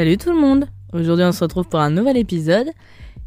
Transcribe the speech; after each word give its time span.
Salut 0.00 0.16
tout 0.16 0.32
le 0.32 0.40
monde 0.40 0.64
Aujourd'hui 0.94 1.26
on 1.26 1.32
se 1.32 1.44
retrouve 1.44 1.68
pour 1.68 1.78
un 1.78 1.90
nouvel 1.90 2.16
épisode 2.16 2.70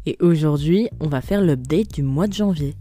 et 0.06 0.16
aujourd'hui 0.18 0.88
on 0.98 1.06
va 1.06 1.20
faire 1.20 1.40
l'update 1.40 1.94
du 1.94 2.02
mois 2.02 2.26
de 2.26 2.32
janvier. 2.32 2.74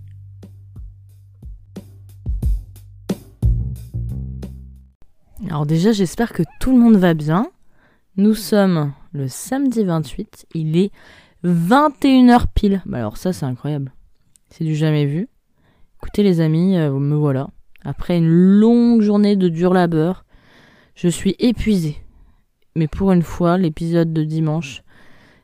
Alors 5.46 5.68
déjà 5.68 5.92
j'espère 5.92 6.34
que 6.34 6.42
tout 6.60 6.72
le 6.72 6.80
monde 6.80 6.96
va 6.96 7.14
bien. 7.14 7.52
Nous 8.18 8.34
sommes 8.34 8.94
le 9.12 9.28
samedi 9.28 9.84
28, 9.84 10.48
il 10.56 10.76
est 10.76 10.92
21h 11.46 12.46
pile. 12.56 12.82
Bah 12.88 12.98
alors 12.98 13.18
ça 13.18 13.32
c'est 13.32 13.46
incroyable. 13.46 13.94
C'est 14.50 14.64
du 14.64 14.74
jamais 14.74 15.06
vu. 15.06 15.30
Écoutez 15.98 16.24
les 16.24 16.42
amis, 16.42 16.78
euh, 16.78 16.90
me 16.94 17.16
voilà. 17.16 17.48
Après 17.86 18.18
une 18.18 18.28
longue 18.28 19.04
journée 19.04 19.36
de 19.36 19.50
dur 19.50 19.72
labeur, 19.72 20.26
je 20.96 21.10
suis 21.10 21.36
épuisé. 21.38 22.04
Mais 22.76 22.88
pour 22.88 23.12
une 23.12 23.22
fois, 23.22 23.58
l'épisode 23.58 24.14
de 24.14 24.24
dimanche 24.24 24.84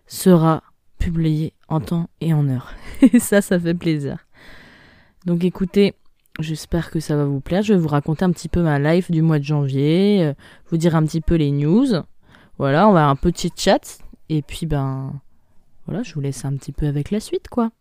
sera 0.08 0.64
publié 0.98 1.54
en 1.68 1.80
temps 1.80 2.10
et 2.22 2.34
en 2.34 2.48
heure. 2.50 2.74
Et 3.02 3.20
ça, 3.20 3.42
ça 3.42 3.60
fait 3.60 3.74
plaisir. 3.74 4.26
Donc 5.26 5.44
écoutez, 5.44 5.94
j'espère 6.40 6.92
que 6.92 7.00
ça 7.00 7.16
va 7.16 7.26
vous 7.26 7.40
plaire. 7.40 7.62
Je 7.62 7.74
vais 7.74 7.80
vous 7.80 7.88
raconter 7.88 8.26
un 8.26 8.32
petit 8.32 8.50
peu 8.50 8.62
ma 8.62 8.80
life 8.80 9.12
du 9.12 9.22
mois 9.22 9.40
de 9.40 9.44
janvier, 9.44 10.24
euh, 10.24 10.34
vous 10.70 10.78
dire 10.78 10.96
un 10.96 11.06
petit 11.06 11.22
peu 11.22 11.36
les 11.36 11.52
news. 11.52 11.88
Voilà, 12.58 12.88
on 12.88 12.94
va 12.94 13.00
avoir 13.02 13.10
un 13.10 13.16
petit 13.16 13.52
chat. 13.56 14.00
Et 14.30 14.42
puis 14.42 14.66
ben 14.66 15.14
voilà, 15.86 16.04
je 16.04 16.14
vous 16.14 16.22
laisse 16.22 16.46
un 16.46 16.56
petit 16.56 16.72
peu 16.72 16.88
avec 16.88 17.12
la 17.12 17.20
suite 17.20 17.48
quoi. 17.48 17.72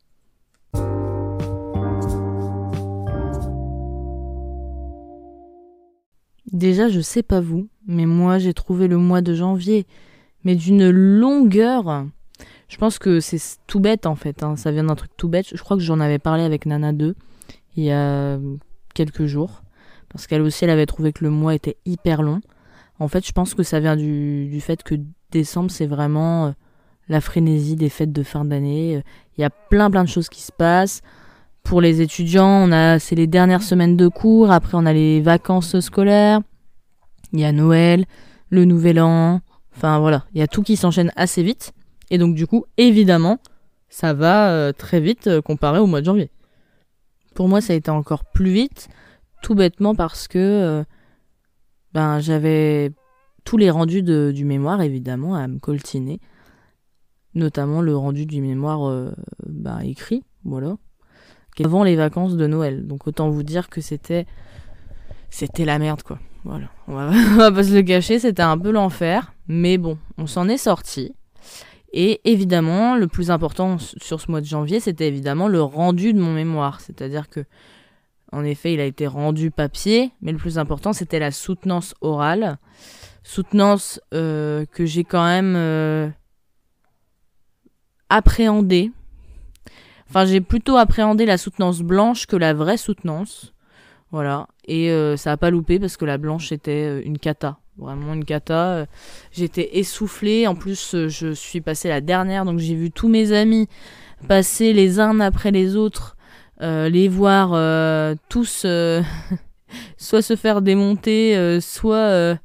Déjà, 6.53 6.89
je 6.89 7.01
sais 7.01 7.23
pas 7.23 7.41
vous, 7.41 7.69
mais 7.87 8.07
moi 8.07 8.39
j'ai 8.39 8.55
trouvé 8.55 8.89
le 8.89 8.97
mois 8.97 9.21
de 9.21 9.35
janvier, 9.35 9.87
mais 10.45 10.55
d'une 10.55 10.89
longueur. 10.91 12.07
Je 12.69 12.77
pense 12.77 12.99
que 12.99 13.21
c'est 13.21 13.41
tout 13.67 13.81
bête 13.81 14.07
en 14.07 14.15
fait, 14.15 14.43
hein. 14.43 14.57
ça 14.57 14.71
vient 14.71 14.85
d'un 14.85 14.95
truc 14.95 15.11
tout 15.17 15.29
bête. 15.29 15.47
Je 15.53 15.63
crois 15.63 15.77
que 15.77 15.83
j'en 15.83 16.01
avais 16.01 16.19
parlé 16.19 16.43
avec 16.43 16.67
Nana 16.67 16.93
2 16.93 17.15
il 17.77 17.85
y 17.85 17.93
a 17.93 18.39
quelques 18.95 19.27
jours, 19.27 19.63
parce 20.09 20.27
qu'elle 20.27 20.43
aussi 20.43 20.65
elle 20.65 20.71
avait 20.71 20.87
trouvé 20.87 21.13
que 21.13 21.23
le 21.23 21.31
mois 21.31 21.55
était 21.55 21.77
hyper 21.85 22.23
long. 22.23 22.41
En 22.99 23.09
fait, 23.09 23.25
je 23.27 23.33
pense 23.33 23.55
que 23.55 23.63
ça 23.63 23.79
vient 23.79 23.95
du, 23.95 24.49
du 24.49 24.61
fait 24.61 24.83
que 24.83 24.97
décembre 25.31 25.71
c'est 25.71 25.87
vraiment 25.87 26.47
euh, 26.47 26.51
la 27.09 27.21
frénésie 27.21 27.77
des 27.77 27.89
fêtes 27.89 28.13
de 28.13 28.23
fin 28.23 28.45
d'année. 28.45 29.03
Il 29.37 29.41
y 29.41 29.45
a 29.45 29.51
plein 29.51 29.91
plein 29.91 30.03
de 30.03 30.09
choses 30.09 30.29
qui 30.29 30.43
se 30.43 30.53
passent 30.53 31.03
pour 31.69 31.83
les 31.83 32.01
étudiants, 32.01 32.49
on 32.49 32.73
a 32.73 32.99
c'est 32.99 33.15
les 33.15 33.27
dernières 33.27 33.63
semaines 33.63 33.95
de 33.95 34.09
cours, 34.09 34.51
après 34.51 34.73
on 34.75 34.87
a 34.87 34.93
les 34.95 35.21
vacances 35.21 35.79
scolaires, 35.81 36.41
il 37.35 37.41
y 37.41 37.45
a 37.45 37.53
Noël, 37.53 38.07
le 38.49 38.65
Nouvel 38.65 38.99
An, 38.99 39.43
enfin 39.77 39.99
voilà, 39.99 40.25
il 40.33 40.39
y 40.39 40.43
a 40.43 40.47
tout 40.47 40.63
qui 40.63 40.77
s'enchaîne 40.77 41.13
assez 41.15 41.43
vite. 41.43 41.75
Et 42.11 42.17
donc 42.17 42.35
du 42.35 42.47
coup, 42.47 42.65
évidemment, 42.79 43.39
ça 43.91 44.15
va 44.15 44.51
euh, 44.51 44.73
très 44.73 44.99
vite 44.99 45.27
euh, 45.27 45.43
comparé 45.43 45.79
au 45.79 45.87
mois 45.87 46.01
de 46.01 46.07
janvier. 46.07 46.31
Pour 47.35 47.49
moi, 47.51 47.61
ça 47.61 47.75
a 47.75 47.77
été 47.77 47.91
encore 47.91 48.25
plus 48.25 48.51
vite, 48.51 48.89
tout 49.43 49.55
bêtement 49.55 49.95
parce 49.95 50.27
que 50.27 50.39
euh, 50.39 50.85
ben 51.93 52.19
j'avais 52.19 52.93
tous 53.45 53.59
les 53.59 53.71
rendus 53.71 54.03
de, 54.03 54.33
du 54.35 54.47
mémoire 54.47 54.81
évidemment 54.81 55.35
à 55.35 55.47
me 55.47 55.59
coltiner, 55.59 56.19
notamment 57.35 57.83
le 57.83 57.95
rendu 57.95 58.25
du 58.25 58.41
mémoire 58.41 59.13
ben, 59.47 59.81
écrit, 59.81 60.25
voilà 60.45 60.77
avant 61.61 61.85
les 61.85 61.97
vacances 61.97 62.37
de 62.37 62.47
Noël. 62.47 62.87
Donc 62.87 63.07
autant 63.07 63.31
vous 63.31 63.43
dire 63.43 63.69
que 63.69 63.81
c'était 63.81 64.27
c'était 65.31 65.65
la 65.65 65.79
merde 65.79 66.03
quoi. 66.03 66.19
Voilà, 66.45 66.69
on 66.89 66.95
va, 66.95 67.53
pas 67.53 67.65
se 67.65 67.75
le 67.75 67.83
cacher, 67.83 68.19
c'était 68.19 68.43
un 68.43 68.57
peu 68.57 68.71
l'enfer, 68.71 69.35
mais 69.49 69.77
bon, 69.77 69.99
on 70.17 70.27
s'en 70.27 70.49
est 70.49 70.57
sorti. 70.57 71.13
Et 71.93 72.21
évidemment, 72.25 72.97
le 72.97 73.09
plus 73.09 73.31
important 73.31 73.77
sur 73.79 74.21
ce 74.21 74.31
mois 74.31 74.41
de 74.41 74.47
janvier, 74.47 74.79
c'était 74.79 75.09
évidemment 75.09 75.49
le 75.49 75.61
rendu 75.63 76.13
de 76.13 76.21
mon 76.21 76.33
mémoire, 76.33 76.81
c'est-à-dire 76.81 77.29
que 77.29 77.45
en 78.33 78.45
effet, 78.45 78.75
il 78.75 78.81
a 78.81 78.85
été 78.85 79.07
rendu 79.07 79.51
papier, 79.51 80.13
mais 80.21 80.33
le 80.33 80.39
plus 80.39 80.59
important, 80.59 80.93
c'était 80.93 81.19
la 81.19 81.31
soutenance 81.31 81.95
orale. 82.03 82.59
Soutenance 83.23 84.01
euh, 84.13 84.67
que 84.67 84.85
j'ai 84.85 85.05
quand 85.05 85.25
même 85.25 85.55
euh, 85.57 86.09
appréhendée 88.11 88.93
Enfin, 90.09 90.25
j'ai 90.25 90.41
plutôt 90.41 90.77
appréhendé 90.77 91.27
la 91.27 91.37
soutenance 91.37 91.81
blanche 91.81 92.27
que 92.27 92.37
la 92.37 92.55
vraie 92.55 92.79
soutenance. 92.79 93.53
Voilà. 94.11 94.49
Et 94.67 94.91
euh, 94.91 95.17
ça 95.17 95.33
a 95.33 95.37
pas 95.37 95.51
loupé 95.51 95.79
parce 95.79 95.97
que 95.97 96.05
la 96.05 96.19
blanche 96.19 96.51
était 96.53 96.87
euh, 96.87 97.03
une 97.05 97.19
cata. 97.19 97.59
Vraiment 97.77 98.15
une 98.15 98.25
cata. 98.25 98.87
J'étais 99.33 99.79
essoufflée. 99.79 100.47
En 100.47 100.55
plus, 100.55 100.95
euh, 100.95 101.09
je 101.09 101.33
suis 101.33 101.61
passée 101.61 101.89
la 101.89 102.01
dernière, 102.01 102.45
donc 102.45 102.59
j'ai 102.59 102.75
vu 102.75 102.91
tous 102.91 103.09
mes 103.09 103.33
amis 103.33 103.69
passer 104.27 104.73
les 104.73 104.99
uns 104.99 105.21
après 105.21 105.53
les 105.53 105.77
autres, 105.77 106.17
les 106.61 107.09
voir 107.09 107.51
tous 108.29 108.67
soit 109.97 110.23
se 110.23 110.35
faire 110.35 110.61
démonter, 110.61 111.61
soit 111.61 112.37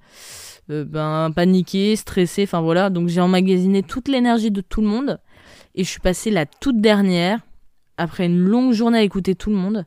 ben, 0.69 1.31
paniquer, 1.35 1.95
stresser. 1.95 2.43
Enfin 2.43 2.61
voilà. 2.61 2.91
Donc 2.91 3.07
j'ai 3.07 3.21
emmagasiné 3.21 3.81
toute 3.81 4.07
l'énergie 4.07 4.51
de 4.51 4.61
tout 4.61 4.81
le 4.81 4.87
monde. 4.87 5.19
Et 5.73 5.83
je 5.83 5.89
suis 5.89 5.99
passée 5.99 6.29
la 6.29 6.45
toute 6.45 6.79
dernière 6.79 7.39
après 7.97 8.25
une 8.25 8.39
longue 8.39 8.73
journée 8.73 8.99
à 8.99 9.03
écouter 9.03 9.35
tout 9.35 9.49
le 9.49 9.55
monde. 9.55 9.85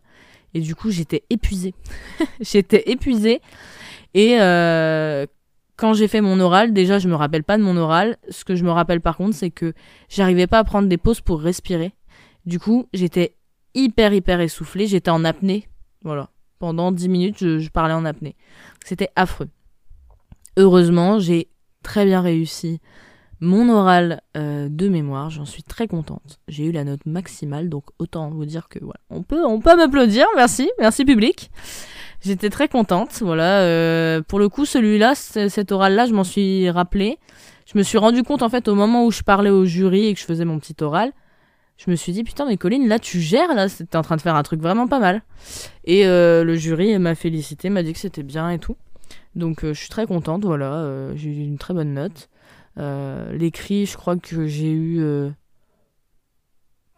Et 0.54 0.60
du 0.60 0.74
coup, 0.74 0.90
j'étais 0.90 1.24
épuisée. 1.30 1.74
j'étais 2.40 2.90
épuisée. 2.90 3.40
Et 4.14 4.40
euh, 4.40 5.26
quand 5.76 5.92
j'ai 5.92 6.08
fait 6.08 6.20
mon 6.20 6.40
oral, 6.40 6.72
déjà, 6.72 6.98
je 6.98 7.08
me 7.08 7.14
rappelle 7.14 7.44
pas 7.44 7.58
de 7.58 7.62
mon 7.62 7.76
oral. 7.76 8.16
Ce 8.30 8.44
que 8.44 8.56
je 8.56 8.64
me 8.64 8.70
rappelle 8.70 9.00
par 9.00 9.16
contre, 9.16 9.34
c'est 9.34 9.50
que 9.50 9.74
j'arrivais 10.08 10.46
pas 10.46 10.58
à 10.58 10.64
prendre 10.64 10.88
des 10.88 10.96
pauses 10.96 11.20
pour 11.20 11.40
respirer. 11.40 11.92
Du 12.46 12.58
coup, 12.58 12.88
j'étais 12.94 13.36
hyper, 13.74 14.12
hyper 14.12 14.40
essoufflée. 14.40 14.86
J'étais 14.86 15.10
en 15.10 15.24
apnée. 15.24 15.68
Voilà. 16.02 16.30
Pendant 16.58 16.92
10 16.92 17.08
minutes, 17.08 17.58
je 17.58 17.68
parlais 17.68 17.92
en 17.92 18.04
apnée. 18.04 18.36
C'était 18.84 19.10
affreux. 19.16 19.48
Heureusement, 20.56 21.18
j'ai 21.18 21.48
très 21.82 22.06
bien 22.06 22.22
réussi 22.22 22.80
mon 23.40 23.68
oral 23.68 24.22
euh, 24.36 24.68
de 24.70 24.88
mémoire, 24.88 25.28
j'en 25.28 25.44
suis 25.44 25.62
très 25.62 25.88
contente. 25.88 26.40
J'ai 26.48 26.64
eu 26.64 26.72
la 26.72 26.84
note 26.84 27.04
maximale, 27.04 27.68
donc 27.68 27.84
autant 27.98 28.30
vous 28.30 28.46
dire 28.46 28.68
que 28.68 28.78
voilà, 28.78 29.00
on 29.10 29.22
peut, 29.22 29.44
on 29.44 29.60
peut 29.60 29.76
m'applaudir. 29.76 30.26
Merci, 30.36 30.70
merci 30.78 31.04
public. 31.04 31.50
J'étais 32.22 32.48
très 32.48 32.68
contente. 32.68 33.18
Voilà, 33.20 33.60
euh, 33.60 34.22
pour 34.22 34.38
le 34.38 34.48
coup, 34.48 34.64
celui-là, 34.64 35.14
cet 35.14 35.70
oral-là, 35.70 36.06
je 36.06 36.14
m'en 36.14 36.24
suis 36.24 36.70
rappelé. 36.70 37.18
Je 37.66 37.76
me 37.76 37.82
suis 37.82 37.98
rendu 37.98 38.22
compte 38.22 38.42
en 38.42 38.48
fait 38.48 38.68
au 38.68 38.74
moment 38.74 39.04
où 39.04 39.10
je 39.10 39.22
parlais 39.22 39.50
au 39.50 39.64
jury 39.64 40.06
et 40.06 40.14
que 40.14 40.20
je 40.20 40.24
faisais 40.24 40.44
mon 40.44 40.58
petit 40.58 40.76
oral. 40.82 41.12
Je 41.76 41.90
me 41.90 41.96
suis 41.96 42.12
dit 42.12 42.24
putain 42.24 42.46
mais 42.46 42.56
Colline 42.56 42.88
là 42.88 42.98
tu 42.98 43.20
gères 43.20 43.54
là 43.54 43.68
t'es 43.68 43.96
en 43.98 44.02
train 44.02 44.16
de 44.16 44.22
faire 44.22 44.34
un 44.34 44.42
truc 44.42 44.62
vraiment 44.62 44.88
pas 44.88 44.98
mal 44.98 45.20
et 45.84 46.06
euh, 46.06 46.42
le 46.42 46.56
jury 46.56 46.98
m'a 46.98 47.14
félicité 47.14 47.68
m'a 47.68 47.82
dit 47.82 47.92
que 47.92 47.98
c'était 47.98 48.22
bien 48.22 48.48
et 48.48 48.58
tout 48.58 48.78
donc 49.34 49.58
je 49.62 49.74
suis 49.74 49.90
très 49.90 50.06
contente 50.06 50.46
voilà 50.46 51.14
j'ai 51.16 51.28
eu 51.28 51.44
une 51.44 51.58
très 51.58 51.74
bonne 51.74 51.92
note 51.92 52.30
l'écrit, 52.76 53.86
je 53.86 53.96
crois 53.96 54.16
que 54.16 54.46
j'ai 54.46 54.70
eu 54.70 55.00
euh, 55.00 55.30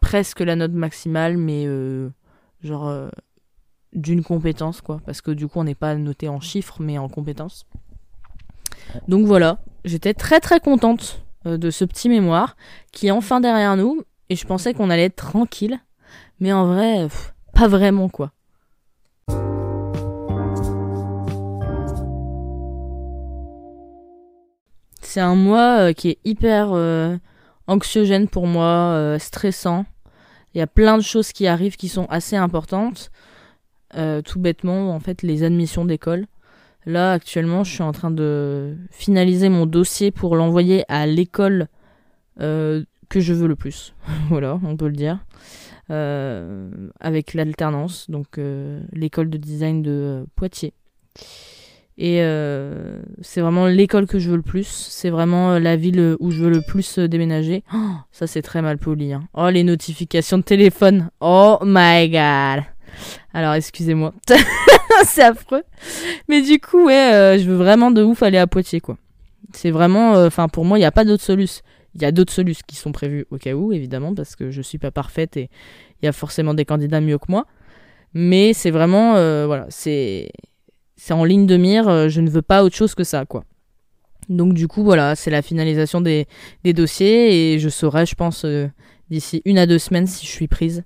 presque 0.01 0.41
la 0.41 0.55
note 0.55 0.71
maximale, 0.71 1.37
mais 1.37 1.65
euh, 1.67 2.09
genre 2.63 3.09
d'une 3.93 4.23
compétence, 4.23 4.81
quoi. 4.81 5.01
Parce 5.05 5.21
que 5.21 5.31
du 5.31 5.47
coup, 5.47 5.59
on 5.59 5.63
n'est 5.63 5.75
pas 5.75 5.95
noté 5.95 6.27
en 6.29 6.39
chiffres, 6.39 6.77
mais 6.79 6.97
en 6.97 7.09
compétences. 7.09 7.65
Donc 9.07 9.25
voilà, 9.25 9.59
j'étais 9.85 10.13
très 10.13 10.39
très 10.39 10.59
contente 10.59 11.23
de 11.45 11.69
ce 11.69 11.85
petit 11.85 12.09
mémoire 12.09 12.55
qui 12.91 13.07
est 13.07 13.11
enfin 13.11 13.39
derrière 13.39 13.77
nous. 13.77 14.03
Et 14.29 14.35
je 14.35 14.45
pensais 14.45 14.73
qu'on 14.73 14.89
allait 14.89 15.05
être 15.05 15.15
tranquille. 15.15 15.79
Mais 16.39 16.53
en 16.53 16.67
vrai, 16.67 17.07
pas 17.53 17.67
vraiment, 17.67 18.09
quoi. 18.09 18.31
C'est 25.09 25.21
un 25.21 25.33
mois 25.33 25.79
euh, 25.79 25.93
qui 25.93 26.09
est 26.09 26.19
hyper 26.23 26.69
euh, 26.71 27.17
anxiogène 27.65 28.27
pour 28.27 28.45
moi, 28.45 28.93
euh, 28.93 29.17
stressant. 29.17 29.87
Il 30.53 30.59
y 30.59 30.61
a 30.61 30.67
plein 30.67 30.99
de 30.99 31.01
choses 31.01 31.31
qui 31.31 31.47
arrivent 31.47 31.77
qui 31.77 31.87
sont 31.89 32.05
assez 32.11 32.35
importantes. 32.35 33.09
tout 33.91 34.39
bêtement, 34.39 34.93
en 34.93 34.99
fait, 34.99 35.23
les 35.23 35.41
admissions 35.41 35.83
d'école. 35.83 36.27
Là, 36.85 37.13
actuellement, 37.13 37.63
je 37.63 37.73
suis 37.73 37.81
en 37.81 37.91
train 37.91 38.11
de 38.11 38.77
finaliser 38.91 39.49
mon 39.49 39.65
dossier 39.65 40.11
pour 40.11 40.35
l'envoyer 40.35 40.85
à 40.89 41.07
l'école 41.07 41.69
que 42.37 42.85
je 43.19 43.33
veux 43.33 43.47
le 43.47 43.55
plus. 43.55 43.95
voilà, 44.29 44.59
on 44.63 44.77
peut 44.77 44.89
le 44.89 44.95
dire. 44.95 45.25
avec 45.89 47.33
l'alternance, 47.33 48.11
donc 48.11 48.39
l'école 48.93 49.31
de 49.31 49.37
design 49.37 49.81
de 49.81 50.27
Poitiers. 50.35 50.73
Et 52.01 52.21
euh, 52.21 53.01
c'est 53.21 53.41
vraiment 53.41 53.67
l'école 53.67 54.07
que 54.07 54.19
je 54.19 54.29
veux 54.29 54.37
le 54.37 54.41
plus. 54.41 54.65
C'est 54.65 55.09
vraiment 55.09 55.51
euh, 55.51 55.59
la 55.59 55.75
ville 55.75 56.15
où 56.21 56.31
je 56.31 56.41
veux 56.41 56.49
le 56.49 56.61
plus 56.61 56.97
euh, 56.97 57.07
déménager. 57.07 57.63
Oh, 57.73 57.95
ça, 58.11 58.27
c'est 58.27 58.41
très 58.41 58.61
mal 58.61 58.77
poli. 58.77 59.13
Hein. 59.13 59.23
Oh, 59.33 59.49
les 59.49 59.63
notifications 59.63 60.37
de 60.37 60.43
téléphone. 60.43 61.09
Oh 61.19 61.57
my 61.63 62.09
god. 62.09 62.63
Alors, 63.33 63.53
excusez-moi. 63.53 64.13
c'est 65.05 65.23
affreux. 65.23 65.63
Mais 66.29 66.41
du 66.41 66.59
coup, 66.59 66.85
ouais, 66.85 67.37
je 67.39 67.43
veux 67.49 67.55
vraiment 67.55 67.91
de 67.91 68.01
ouf 68.01 68.23
aller 68.23 68.37
à 68.37 68.47
Poitiers, 68.47 68.79
quoi. 68.79 68.97
C'est 69.53 69.71
vraiment, 69.71 70.13
enfin 70.25 70.47
pour 70.47 70.65
moi, 70.65 70.77
il 70.77 70.81
n'y 70.81 70.85
a 70.85 70.91
pas 70.91 71.05
d'autre 71.05 71.23
solution. 71.23 71.63
Il 71.95 72.01
y 72.01 72.05
a 72.05 72.11
d'autres 72.11 72.33
solutions 72.33 72.63
qui 72.67 72.75
sont 72.75 72.91
prévues 72.91 73.25
au 73.31 73.37
cas 73.37 73.53
où, 73.53 73.73
évidemment, 73.73 74.13
parce 74.13 74.35
que 74.35 74.51
je 74.51 74.61
suis 74.61 74.77
pas 74.77 74.91
parfaite 74.91 75.37
et 75.37 75.49
il 76.01 76.05
y 76.05 76.07
a 76.07 76.11
forcément 76.11 76.53
des 76.53 76.65
candidats 76.65 77.01
mieux 77.01 77.17
que 77.17 77.25
moi. 77.29 77.45
Mais 78.13 78.53
c'est 78.53 78.71
vraiment, 78.71 79.13
voilà, 79.47 79.65
c'est 79.69 80.29
c'est 80.99 81.13
en 81.13 81.23
ligne 81.23 81.47
de 81.47 81.57
mire. 81.57 82.09
je 82.09 82.21
ne 82.21 82.29
veux 82.29 82.41
pas 82.41 82.63
autre 82.63 82.75
chose 82.75 82.93
que 82.93 83.03
ça, 83.03 83.25
quoi. 83.25 83.43
Donc 84.27 84.53
du 84.53 84.67
coup, 84.67 84.83
voilà, 84.83 85.15
c'est 85.15 85.31
la 85.31 85.41
finalisation 85.41 86.01
des, 86.01 86.27
des, 86.63 86.73
dossiers 86.73 87.53
et 87.53 87.59
je 87.59 87.69
saurai, 87.69 88.05
je 88.05 88.13
pense, 88.13 88.45
d'ici 89.09 89.41
une 89.45 89.57
à 89.57 89.65
deux 89.65 89.79
semaines 89.79 90.05
si 90.05 90.25
je 90.25 90.31
suis 90.31 90.47
prise 90.47 90.83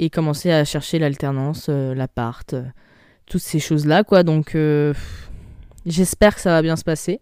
et 0.00 0.08
commencer 0.08 0.50
à 0.50 0.64
chercher 0.64 0.98
l'alternance, 0.98 1.66
euh, 1.68 1.94
l'appart, 1.94 2.54
euh, 2.54 2.62
toutes 3.26 3.42
ces 3.42 3.58
choses-là, 3.58 4.02
quoi. 4.02 4.22
Donc, 4.22 4.54
euh, 4.54 4.94
j'espère 5.84 6.34
que 6.34 6.40
ça 6.40 6.50
va 6.50 6.62
bien 6.62 6.76
se 6.76 6.84
passer. 6.84 7.20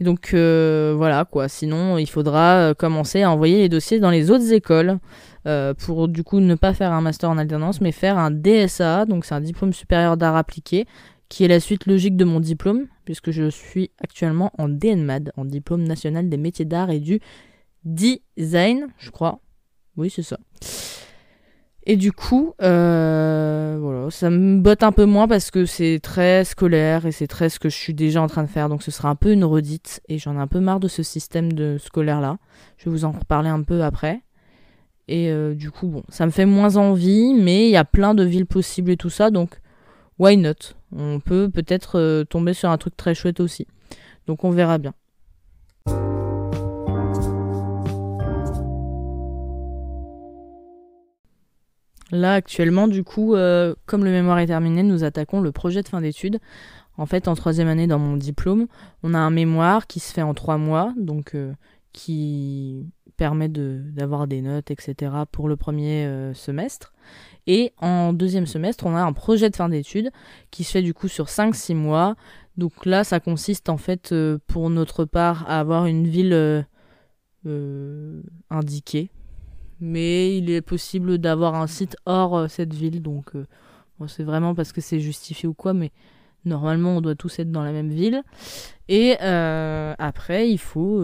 Et 0.00 0.04
donc, 0.04 0.30
voilà, 0.32 1.24
quoi. 1.24 1.48
Sinon, 1.48 1.98
il 1.98 2.08
faudra 2.08 2.74
commencer 2.74 3.22
à 3.22 3.30
envoyer 3.30 3.58
les 3.58 3.68
dossiers 3.68 4.00
dans 4.00 4.10
les 4.10 4.30
autres 4.30 4.52
écoles 4.52 4.98
pour, 5.78 6.08
du 6.08 6.24
coup, 6.24 6.40
ne 6.40 6.54
pas 6.54 6.74
faire 6.74 6.92
un 6.92 7.00
master 7.00 7.30
en 7.30 7.38
alternance, 7.38 7.80
mais 7.80 7.92
faire 7.92 8.18
un 8.18 8.30
DSA, 8.30 9.06
donc 9.06 9.24
c'est 9.24 9.34
un 9.34 9.40
diplôme 9.40 9.72
supérieur 9.72 10.16
d'art 10.16 10.36
appliqué, 10.36 10.86
qui 11.28 11.44
est 11.44 11.48
la 11.48 11.60
suite 11.60 11.86
logique 11.86 12.16
de 12.16 12.24
mon 12.24 12.40
diplôme, 12.40 12.86
puisque 13.04 13.30
je 13.30 13.48
suis 13.50 13.90
actuellement 14.02 14.52
en 14.58 14.68
DNMAD, 14.68 15.32
en 15.36 15.44
diplôme 15.44 15.84
national 15.84 16.28
des 16.28 16.36
métiers 16.36 16.64
d'art 16.64 16.90
et 16.90 17.00
du 17.00 17.20
design, 17.84 18.88
je 18.98 19.10
crois. 19.10 19.40
Oui, 19.96 20.10
c'est 20.10 20.22
ça. 20.22 20.38
Et 21.86 21.96
du 21.96 22.12
coup, 22.12 22.54
euh, 22.62 24.08
ça 24.10 24.30
me 24.30 24.60
botte 24.60 24.82
un 24.82 24.92
peu 24.92 25.04
moins 25.04 25.28
parce 25.28 25.50
que 25.50 25.66
c'est 25.66 26.00
très 26.02 26.44
scolaire 26.44 27.04
et 27.04 27.12
c'est 27.12 27.26
très 27.26 27.50
ce 27.50 27.58
que 27.58 27.68
je 27.68 27.76
suis 27.76 27.92
déjà 27.92 28.22
en 28.22 28.26
train 28.26 28.42
de 28.42 28.48
faire. 28.48 28.70
Donc 28.70 28.82
ce 28.82 28.90
sera 28.90 29.10
un 29.10 29.14
peu 29.14 29.32
une 29.32 29.44
redite 29.44 30.00
et 30.08 30.18
j'en 30.18 30.36
ai 30.36 30.38
un 30.40 30.46
peu 30.46 30.60
marre 30.60 30.80
de 30.80 30.88
ce 30.88 31.02
système 31.02 31.52
de 31.52 31.76
scolaire 31.78 32.22
là. 32.22 32.38
Je 32.78 32.86
vais 32.86 32.90
vous 32.90 33.04
en 33.04 33.12
reparler 33.12 33.50
un 33.50 33.62
peu 33.62 33.82
après. 33.82 34.22
Et 35.08 35.30
euh, 35.30 35.54
du 35.54 35.70
coup, 35.70 35.88
bon, 35.88 36.02
ça 36.08 36.24
me 36.24 36.30
fait 36.30 36.46
moins 36.46 36.76
envie, 36.76 37.34
mais 37.34 37.66
il 37.66 37.70
y 37.70 37.76
a 37.76 37.84
plein 37.84 38.14
de 38.14 38.24
villes 38.24 38.46
possibles 38.46 38.90
et 38.90 38.96
tout 38.96 39.10
ça, 39.10 39.30
donc 39.30 39.60
why 40.18 40.38
not? 40.38 40.74
On 40.96 41.20
peut 41.20 41.50
peut-être 41.50 41.98
euh, 41.98 42.24
tomber 42.24 42.54
sur 42.54 42.70
un 42.70 42.78
truc 42.78 42.96
très 42.96 43.14
chouette 43.14 43.40
aussi. 43.40 43.66
Donc 44.26 44.44
on 44.44 44.50
verra 44.50 44.78
bien. 44.78 44.94
Là, 52.10 52.34
actuellement, 52.34 52.88
du 52.88 53.02
coup, 53.02 53.34
euh, 53.34 53.74
comme 53.86 54.04
le 54.04 54.10
mémoire 54.10 54.38
est 54.38 54.46
terminé, 54.46 54.82
nous 54.82 55.04
attaquons 55.04 55.40
le 55.40 55.52
projet 55.52 55.82
de 55.82 55.88
fin 55.88 56.00
d'études. 56.00 56.38
En 56.96 57.06
fait, 57.06 57.28
en 57.28 57.34
troisième 57.34 57.68
année 57.68 57.86
dans 57.86 57.98
mon 57.98 58.16
diplôme, 58.16 58.66
on 59.02 59.14
a 59.14 59.18
un 59.18 59.30
mémoire 59.30 59.86
qui 59.86 60.00
se 60.00 60.12
fait 60.12 60.22
en 60.22 60.34
trois 60.34 60.58
mois, 60.58 60.92
donc 60.96 61.34
euh, 61.34 61.52
qui 61.92 62.86
permet 63.16 63.48
d'avoir 63.48 64.26
des 64.26 64.42
notes, 64.42 64.70
etc. 64.70 65.12
pour 65.30 65.48
le 65.48 65.56
premier 65.56 66.04
euh, 66.04 66.34
semestre. 66.34 66.92
Et 67.46 67.72
en 67.78 68.12
deuxième 68.12 68.46
semestre, 68.46 68.86
on 68.86 68.94
a 68.94 69.02
un 69.02 69.12
projet 69.12 69.50
de 69.50 69.56
fin 69.56 69.68
d'études 69.68 70.10
qui 70.50 70.64
se 70.64 70.72
fait 70.72 70.82
du 70.82 70.94
coup 70.94 71.08
sur 71.08 71.26
5-6 71.26 71.74
mois. 71.74 72.16
Donc 72.56 72.86
là, 72.86 73.02
ça 73.02 73.20
consiste 73.20 73.68
en 73.68 73.76
fait 73.76 74.14
pour 74.46 74.70
notre 74.70 75.04
part 75.04 75.44
à 75.48 75.60
avoir 75.60 75.86
une 75.86 76.06
ville 76.06 76.64
indiquée 78.50 79.10
mais 79.84 80.38
il 80.38 80.50
est 80.50 80.62
possible 80.62 81.18
d'avoir 81.18 81.54
un 81.54 81.66
site 81.66 81.96
hors 82.06 82.36
euh, 82.36 82.48
cette 82.48 82.72
ville, 82.72 83.02
donc 83.02 83.36
euh, 83.36 83.44
c'est 84.08 84.24
vraiment 84.24 84.54
parce 84.54 84.72
que 84.72 84.80
c'est 84.80 84.98
justifié 84.98 85.46
ou 85.46 85.52
quoi, 85.52 85.74
mais 85.74 85.92
normalement 86.46 86.96
on 86.96 87.00
doit 87.00 87.14
tous 87.14 87.38
être 87.38 87.52
dans 87.52 87.62
la 87.62 87.70
même 87.70 87.90
ville. 87.90 88.22
Et 88.88 89.16
euh, 89.22 89.94
après, 89.98 90.50
il 90.50 90.58
faut, 90.58 91.02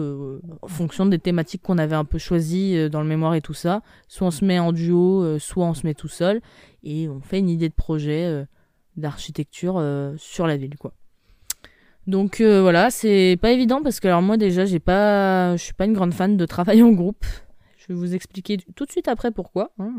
en 0.61 0.67
fonction 0.67 1.05
des 1.05 1.17
thématiques 1.19 1.61
qu'on 1.61 1.77
avait 1.77 1.95
un 1.95 2.05
peu 2.05 2.17
choisies 2.17 2.89
dans 2.89 3.01
le 3.01 3.07
mémoire 3.07 3.33
et 3.35 3.41
tout 3.41 3.53
ça, 3.53 3.81
soit 4.07 4.27
on 4.27 4.31
se 4.31 4.45
met 4.45 4.59
en 4.59 4.71
duo, 4.71 5.39
soit 5.39 5.65
on 5.65 5.73
se 5.73 5.85
met 5.85 5.93
tout 5.95 6.07
seul, 6.07 6.41
et 6.83 7.07
on 7.07 7.21
fait 7.21 7.39
une 7.39 7.49
idée 7.49 7.69
de 7.69 7.73
projet 7.73 8.45
d'architecture 8.97 9.83
sur 10.17 10.45
la 10.45 10.57
ville, 10.57 10.77
quoi. 10.77 10.93
Donc 12.05 12.39
voilà, 12.41 12.91
c'est 12.91 13.37
pas 13.41 13.51
évident 13.51 13.81
parce 13.81 13.99
que 13.99 14.07
alors 14.07 14.21
moi 14.21 14.37
déjà 14.37 14.65
j'ai 14.65 14.79
pas, 14.79 15.55
je 15.55 15.63
suis 15.63 15.73
pas 15.73 15.85
une 15.85 15.93
grande 15.93 16.13
fan 16.13 16.37
de 16.37 16.45
travail 16.45 16.83
en 16.83 16.91
groupe. 16.91 17.25
Je 17.81 17.87
vais 17.87 17.95
vous 17.95 18.13
expliquer 18.13 18.57
tout 18.75 18.85
de 18.85 18.91
suite 18.91 19.07
après 19.07 19.31
pourquoi. 19.31 19.71
Hein. 19.79 19.91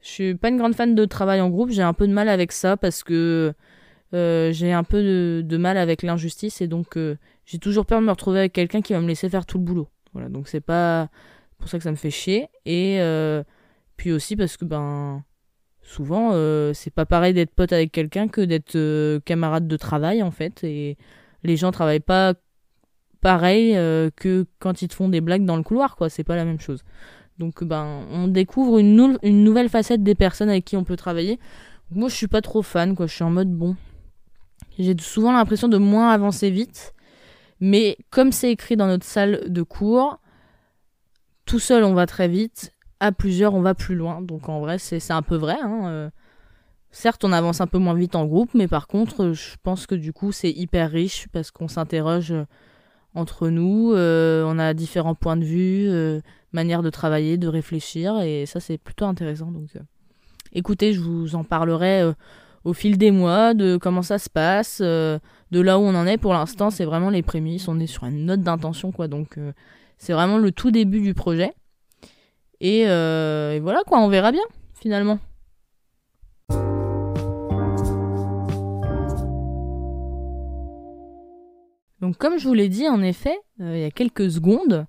Je 0.00 0.08
suis 0.08 0.34
pas 0.34 0.48
une 0.48 0.56
grande 0.56 0.74
fan 0.74 0.94
de 0.94 1.04
travail 1.04 1.40
en 1.42 1.50
groupe. 1.50 1.70
J'ai 1.70 1.82
un 1.82 1.92
peu 1.92 2.08
de 2.08 2.12
mal 2.12 2.30
avec 2.30 2.50
ça 2.50 2.78
parce 2.78 3.04
que 3.04 3.52
euh, 4.14 4.52
j'ai 4.52 4.72
un 4.72 4.84
peu 4.84 5.42
de, 5.42 5.56
mal 5.58 5.76
avec 5.76 6.02
l'injustice 6.02 6.62
et 6.62 6.66
donc 6.66 6.96
euh, 6.96 7.16
j'ai 7.44 7.58
toujours 7.58 7.84
peur 7.84 8.00
de 8.00 8.06
me 8.06 8.10
retrouver 8.10 8.38
avec 8.38 8.54
quelqu'un 8.54 8.80
qui 8.80 8.94
va 8.94 9.00
me 9.00 9.06
laisser 9.06 9.28
faire 9.28 9.44
tout 9.44 9.58
le 9.58 9.64
boulot. 9.64 9.88
Voilà, 10.14 10.30
donc 10.30 10.48
c'est 10.48 10.62
pas 10.62 11.10
pour 11.58 11.68
ça 11.68 11.76
que 11.76 11.84
ça 11.84 11.90
me 11.90 11.96
fait 11.96 12.10
chier. 12.10 12.48
Et 12.64 13.00
euh, 13.00 13.42
puis 13.98 14.10
aussi 14.10 14.34
parce 14.34 14.56
que 14.56 14.64
ben 14.64 15.22
souvent 15.82 16.32
c'est 16.72 16.92
pas 16.94 17.04
pareil 17.04 17.34
d'être 17.34 17.54
pote 17.54 17.74
avec 17.74 17.92
quelqu'un 17.92 18.28
que 18.28 18.40
d'être 18.40 19.18
camarade 19.26 19.68
de 19.68 19.76
travail 19.76 20.22
en 20.22 20.30
fait. 20.30 20.64
Et 20.64 20.96
les 21.42 21.58
gens 21.58 21.70
travaillent 21.70 22.00
pas 22.00 22.32
pareil 23.24 23.74
euh, 23.74 24.10
que 24.14 24.44
quand 24.58 24.82
ils 24.82 24.88
te 24.88 24.94
font 24.94 25.08
des 25.08 25.22
blagues 25.22 25.46
dans 25.46 25.56
le 25.56 25.62
couloir, 25.62 25.96
quoi. 25.96 26.10
C'est 26.10 26.24
pas 26.24 26.36
la 26.36 26.44
même 26.44 26.60
chose. 26.60 26.84
Donc, 27.38 27.64
ben, 27.64 28.04
on 28.10 28.28
découvre 28.28 28.78
une, 28.78 29.18
nouvelle 29.22 29.70
facette 29.70 30.02
des 30.02 30.14
personnes 30.14 30.50
avec 30.50 30.66
qui 30.66 30.76
on 30.76 30.84
peut 30.84 30.94
travailler. 30.94 31.40
Moi, 31.90 32.10
je 32.10 32.14
suis 32.14 32.28
pas 32.28 32.42
trop 32.42 32.60
fan, 32.60 32.94
quoi. 32.94 33.06
Je 33.06 33.14
suis 33.14 33.24
en 33.24 33.30
mode 33.30 33.50
bon. 33.50 33.76
J'ai 34.78 34.94
souvent 35.00 35.32
l'impression 35.32 35.68
de 35.68 35.78
moins 35.78 36.10
avancer 36.10 36.50
vite. 36.50 36.92
Mais 37.60 37.96
comme 38.10 38.30
c'est 38.30 38.50
écrit 38.50 38.76
dans 38.76 38.88
notre 38.88 39.06
salle 39.06 39.50
de 39.50 39.62
cours, 39.62 40.20
tout 41.46 41.60
seul 41.60 41.82
on 41.82 41.94
va 41.94 42.04
très 42.04 42.28
vite, 42.28 42.72
à 43.00 43.10
plusieurs 43.10 43.54
on 43.54 43.62
va 43.62 43.74
plus 43.74 43.94
loin. 43.94 44.20
Donc 44.20 44.50
en 44.50 44.60
vrai, 44.60 44.78
c'est 44.78 45.10
un 45.10 45.22
peu 45.22 45.36
vrai. 45.36 45.56
Hein. 45.62 45.86
Euh. 45.86 46.10
certes, 46.90 47.24
on 47.24 47.32
avance 47.32 47.62
un 47.62 47.66
peu 47.66 47.78
moins 47.78 47.94
vite 47.94 48.16
en 48.16 48.26
groupe, 48.26 48.50
mais 48.52 48.68
par 48.68 48.86
contre, 48.86 49.32
je 49.32 49.56
pense 49.62 49.86
que 49.86 49.94
du 49.94 50.12
coup, 50.12 50.30
c'est 50.30 50.50
hyper 50.50 50.90
riche 50.90 51.26
parce 51.32 51.50
qu'on 51.50 51.68
s'interroge 51.68 52.34
entre 53.14 53.48
nous. 53.48 53.92
Euh, 53.92 54.44
on 54.46 54.58
a 54.58 54.74
différents 54.74 55.14
points 55.14 55.36
de 55.36 55.44
vue, 55.44 55.88
euh, 55.88 56.20
manières 56.52 56.82
de 56.82 56.90
travailler, 56.90 57.36
de 57.36 57.48
réfléchir, 57.48 58.20
et 58.20 58.46
ça 58.46 58.60
c'est 58.60 58.78
plutôt 58.78 59.06
intéressant. 59.06 59.50
Donc, 59.50 59.68
euh, 59.76 59.80
écoutez, 60.52 60.92
je 60.92 61.00
vous 61.00 61.34
en 61.34 61.44
parlerai 61.44 62.12
au 62.64 62.72
fil 62.72 62.98
des 62.98 63.10
mois 63.10 63.54
de 63.54 63.76
comment 63.76 64.02
ça 64.02 64.18
se 64.18 64.30
passe, 64.30 64.80
de 64.80 65.20
là 65.52 65.78
où 65.78 65.82
on 65.82 65.94
en 65.94 66.06
est. 66.06 66.18
Pour 66.18 66.32
l'instant, 66.32 66.70
c'est 66.70 66.84
vraiment 66.84 67.10
les 67.10 67.22
prémices. 67.22 67.68
On 67.68 67.78
est 67.80 67.86
sur 67.86 68.04
une 68.04 68.26
note 68.26 68.40
d'intention, 68.40 68.92
quoi. 68.92 69.08
Donc, 69.08 69.38
c'est 69.98 70.12
vraiment 70.12 70.38
le 70.38 70.52
tout 70.52 70.70
début 70.70 71.00
du 71.00 71.14
projet. 71.14 71.52
Et, 72.60 72.82
et 72.82 73.60
voilà, 73.60 73.82
quoi. 73.86 73.98
On 73.98 74.08
verra 74.08 74.32
bien, 74.32 74.44
finalement. 74.80 75.18
Donc 82.04 82.18
comme 82.18 82.38
je 82.38 82.46
vous 82.46 82.52
l'ai 82.52 82.68
dit 82.68 82.86
en 82.86 83.00
effet, 83.00 83.34
euh, 83.62 83.78
il 83.78 83.80
y 83.80 83.84
a 83.84 83.90
quelques 83.90 84.30
secondes, 84.30 84.84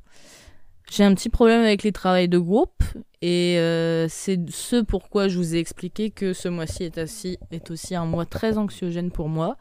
j'ai 0.91 1.05
un 1.05 1.15
petit 1.15 1.29
problème 1.29 1.61
avec 1.61 1.83
les 1.83 1.93
travails 1.93 2.27
de 2.27 2.37
groupe 2.37 2.83
et 3.21 3.57
euh, 3.57 4.07
c'est 4.09 4.37
ce 4.49 4.81
pourquoi 4.81 5.29
je 5.29 5.37
vous 5.37 5.55
ai 5.55 5.59
expliqué 5.59 6.09
que 6.11 6.33
ce 6.33 6.49
mois-ci 6.49 6.83
est, 6.83 6.97
est, 6.97 7.71
aussi 7.71 7.95
un 7.95 8.05
mois 8.05 8.25
très 8.25 8.57
anxiogène 8.57 9.11
pour 9.11 9.29
moi. 9.29 9.55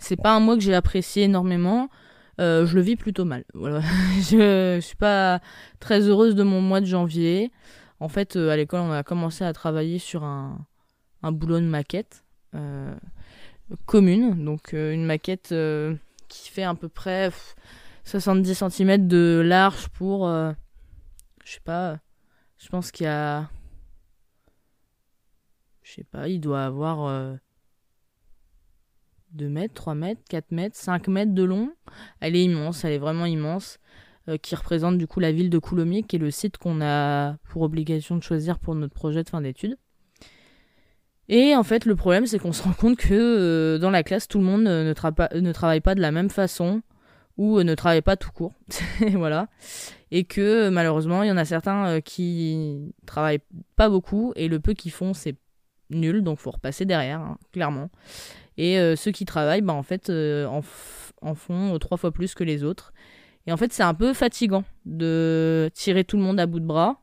C'est 0.00 0.20
pas 0.20 0.34
un 0.34 0.40
mois 0.40 0.56
que 0.56 0.60
j'ai 0.60 0.74
apprécié 0.74 1.22
énormément. 1.22 1.88
Euh, 2.40 2.66
je 2.66 2.74
le 2.74 2.80
vis 2.80 2.96
plutôt 2.96 3.24
mal. 3.24 3.44
Je, 3.54 4.78
je 4.80 4.80
suis 4.80 4.96
pas 4.96 5.40
très 5.78 6.00
heureuse 6.00 6.34
de 6.34 6.42
mon 6.42 6.60
mois 6.60 6.80
de 6.80 6.86
janvier. 6.86 7.52
En 8.00 8.08
fait, 8.08 8.34
à 8.34 8.56
l'école, 8.56 8.80
on 8.80 8.90
a 8.90 9.04
commencé 9.04 9.44
à 9.44 9.52
travailler 9.52 10.00
sur 10.00 10.24
un, 10.24 10.66
un 11.22 11.30
boulot 11.30 11.60
de 11.60 11.64
maquette 11.64 12.24
commune, 13.86 14.44
donc 14.44 14.72
une 14.72 15.04
maquette 15.04 15.54
qui 16.28 16.50
fait 16.50 16.62
à 16.62 16.74
peu 16.74 16.88
près 16.88 17.30
70 18.04 18.64
cm 18.68 19.06
de 19.06 19.42
large 19.44 19.88
pour. 19.88 20.28
Euh, 20.28 20.52
je 21.44 21.54
sais 21.54 21.60
pas. 21.60 21.98
Je 22.58 22.68
pense 22.68 22.90
qu'il 22.90 23.04
y 23.04 23.08
a. 23.08 23.50
Je 25.82 25.92
sais 25.92 26.04
pas, 26.04 26.28
il 26.28 26.40
doit 26.40 26.64
avoir. 26.64 27.38
2 29.32 29.44
euh, 29.44 29.48
mètres, 29.48 29.74
3 29.74 29.94
mètres, 29.94 30.22
4 30.28 30.50
mètres, 30.52 30.76
5 30.76 31.08
mètres 31.08 31.34
de 31.34 31.42
long. 31.42 31.72
Elle 32.20 32.36
est 32.36 32.44
immense, 32.44 32.84
elle 32.84 32.92
est 32.92 32.98
vraiment 32.98 33.26
immense. 33.26 33.78
Euh, 34.28 34.36
qui 34.36 34.54
représente 34.54 34.98
du 34.98 35.06
coup 35.06 35.20
la 35.20 35.32
ville 35.32 35.48
de 35.48 35.58
Coulommiers, 35.58 36.02
qui 36.02 36.16
est 36.16 36.18
le 36.18 36.30
site 36.30 36.58
qu'on 36.58 36.82
a 36.82 37.36
pour 37.48 37.62
obligation 37.62 38.16
de 38.16 38.22
choisir 38.22 38.58
pour 38.58 38.74
notre 38.74 38.92
projet 38.92 39.22
de 39.24 39.28
fin 39.28 39.40
d'études. 39.40 39.78
Et 41.28 41.54
en 41.54 41.62
fait, 41.62 41.84
le 41.84 41.94
problème, 41.94 42.26
c'est 42.26 42.38
qu'on 42.38 42.52
se 42.52 42.62
rend 42.62 42.72
compte 42.72 42.96
que 42.96 43.14
euh, 43.14 43.78
dans 43.78 43.90
la 43.90 44.02
classe, 44.02 44.28
tout 44.28 44.38
le 44.38 44.44
monde 44.44 44.62
ne, 44.62 44.82
ne, 44.82 45.52
travaille 45.52 45.80
pas 45.80 45.94
de 45.94 46.00
la 46.00 46.10
même 46.10 46.30
façon 46.30 46.82
ou 47.36 47.58
euh, 47.58 47.64
ne 47.64 47.74
travaille 47.74 48.00
pas 48.00 48.16
tout 48.16 48.30
court. 48.32 48.54
voilà. 49.12 49.48
Et 50.10 50.24
que 50.24 50.70
malheureusement, 50.70 51.22
il 51.22 51.28
y 51.28 51.32
en 51.32 51.36
a 51.36 51.44
certains 51.44 51.86
euh, 51.86 52.00
qui 52.00 52.94
travaillent 53.04 53.42
pas 53.76 53.90
beaucoup 53.90 54.32
et 54.36 54.48
le 54.48 54.58
peu 54.58 54.72
qu'ils 54.72 54.92
font, 54.92 55.12
c'est 55.12 55.36
nul, 55.90 56.22
donc 56.22 56.38
faut 56.38 56.50
repasser 56.50 56.86
derrière, 56.86 57.20
hein, 57.20 57.38
clairement. 57.52 57.90
Et 58.56 58.76
ceux 58.96 59.12
qui 59.12 59.24
travaillent, 59.24 59.62
bah, 59.62 59.72
en 59.72 59.84
fait, 59.84 60.10
en, 60.10 60.62
en 61.22 61.34
font 61.36 61.78
trois 61.78 61.96
fois 61.96 62.10
plus 62.10 62.34
que 62.34 62.42
les 62.42 62.64
autres. 62.64 62.92
Et 63.46 63.52
en 63.52 63.56
fait, 63.56 63.72
c'est 63.72 63.84
un 63.84 63.94
peu 63.94 64.12
fatigant 64.14 64.64
de 64.84 65.70
tirer 65.74 66.02
tout 66.02 66.16
le 66.16 66.24
monde 66.24 66.40
à 66.40 66.46
bout 66.46 66.58
de 66.58 66.66
bras. 66.66 67.00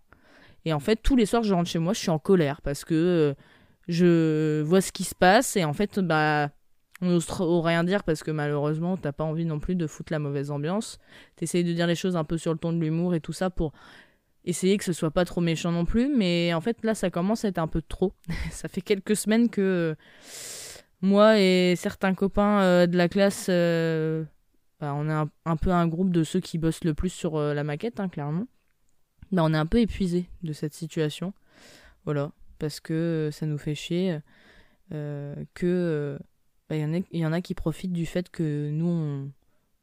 Et 0.66 0.74
en 0.74 0.82
fait, 0.82 0.98
tous 0.98 1.16
les 1.16 1.26
soirs, 1.26 1.44
je 1.44 1.54
rentre 1.54 1.70
chez 1.70 1.80
moi, 1.80 1.94
je 1.94 2.00
suis 2.00 2.10
en 2.10 2.20
colère 2.20 2.62
parce 2.62 2.84
que 2.84 3.36
je 3.88 4.62
vois 4.62 4.82
ce 4.82 4.92
qui 4.92 5.04
se 5.04 5.16
passe 5.16 5.56
et 5.56 5.64
en 5.64 5.74
fait, 5.74 6.00
bah, 6.00 6.50
on 7.02 7.08
n'ose 7.08 7.28
rien 7.30 7.84
dire 7.84 8.04
parce 8.04 8.24
que 8.24 8.32
malheureusement, 8.32 8.98
t'as 8.98 9.12
pas 9.12 9.24
envie 9.24 9.46
non 9.46 9.60
plus 9.60 9.76
de 9.76 9.88
foutre 9.88 10.12
la 10.12 10.20
mauvaise 10.20 10.52
ambiance. 10.52 10.98
T'essayes 11.36 11.64
de 11.64 11.74
dire 11.74 11.88
les 11.88 11.96
choses 11.96 12.16
un 12.16 12.24
peu 12.24 12.38
sur 12.38 12.54
le 12.54 12.58
ton 12.58 12.72
de 12.74 12.80
l'humour 12.80 13.16
et 13.16 13.20
tout 13.20 13.34
ça 13.34 13.50
pour 13.50 13.74
essayer 14.46 14.78
que 14.78 14.84
ce 14.84 14.94
soit 14.94 15.12
pas 15.12 15.26
trop 15.26 15.42
méchant 15.42 15.72
non 15.72 15.86
plus. 15.86 16.08
Mais 16.08 16.54
en 16.54 16.62
fait, 16.62 16.84
là, 16.84 16.96
ça 16.96 17.10
commence 17.10 17.46
à 17.46 17.50
être 17.50 17.58
un 17.58 17.68
peu 17.68 17.82
trop. 17.82 18.14
ça 18.52 18.68
fait 18.68 18.82
quelques 18.82 19.16
semaines 19.16 19.50
que 19.50 19.96
moi 21.02 21.40
et 21.40 21.76
certains 21.76 22.14
copains 22.14 22.62
euh, 22.62 22.88
de 22.88 22.98
la 22.98 23.10
classe, 23.10 23.48
euh, 23.50 24.24
bah, 24.80 24.94
on 24.96 25.10
est 25.10 25.30
un, 25.46 25.58
peu 25.58 25.72
un 25.72 25.88
groupe 25.88 26.12
de 26.12 26.24
ceux 26.24 26.40
qui 26.40 26.58
bossent 26.58 26.84
le 26.84 26.94
plus 26.94 27.10
sur 27.10 27.36
euh, 27.36 27.54
la 27.54 27.64
maquette, 27.64 28.00
hein, 28.00 28.08
clairement. 28.08 28.48
Bah, 29.32 29.44
on 29.44 29.54
est 29.54 29.58
un 29.58 29.66
peu 29.66 29.80
épuisé 29.80 30.30
de 30.44 30.54
cette 30.54 30.74
situation. 30.74 31.34
Voilà 32.06 32.32
parce 32.58 32.80
que 32.80 32.94
euh, 32.94 33.32
ça 33.32 33.46
nous 33.46 33.58
fait 33.58 33.76
chier 33.76 34.20
euh, 34.94 35.36
que 35.54 35.66
il 35.66 35.68
euh, 35.68 36.18
bah, 36.70 36.76
y, 36.76 37.18
y, 37.18 37.26
en 37.26 37.34
a 37.34 37.42
qui 37.42 37.54
profitent 37.54 37.94
du 37.94 38.06
fait 38.06 38.30
que 38.30 38.70
nous 38.72 38.88
on, 38.88 39.32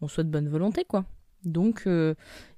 on 0.01 0.09
soit 0.09 0.25
de 0.25 0.31
bonne 0.31 0.49
volonté 0.49 0.85
quoi. 0.85 1.05
Donc 1.45 1.89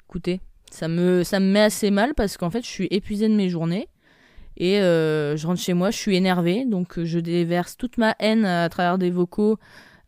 écoutez, 0.09 0.41
ça 0.71 0.89
me 0.89 1.23
ça 1.23 1.41
me 1.41 1.47
met 1.47 1.61
assez 1.61 1.91
mal 1.91 2.15
parce 2.15 2.37
qu'en 2.37 2.51
fait 2.51 2.63
je 2.63 2.69
suis 2.69 2.89
épuisée 2.91 3.29
de 3.29 3.35
mes 3.35 3.49
journées 3.49 3.89
et 4.57 4.77
je 4.77 5.47
rentre 5.47 5.61
chez 5.61 5.75
moi, 5.75 5.91
je 5.91 5.97
suis 5.97 6.17
énervée 6.17 6.67
donc 6.67 7.03
je 7.03 7.19
déverse 7.19 7.77
toute 7.77 7.97
ma 7.97 8.15
haine 8.19 8.45
à 8.45 8.69
travers 8.69 8.99
des 8.99 9.11
vocaux 9.11 9.59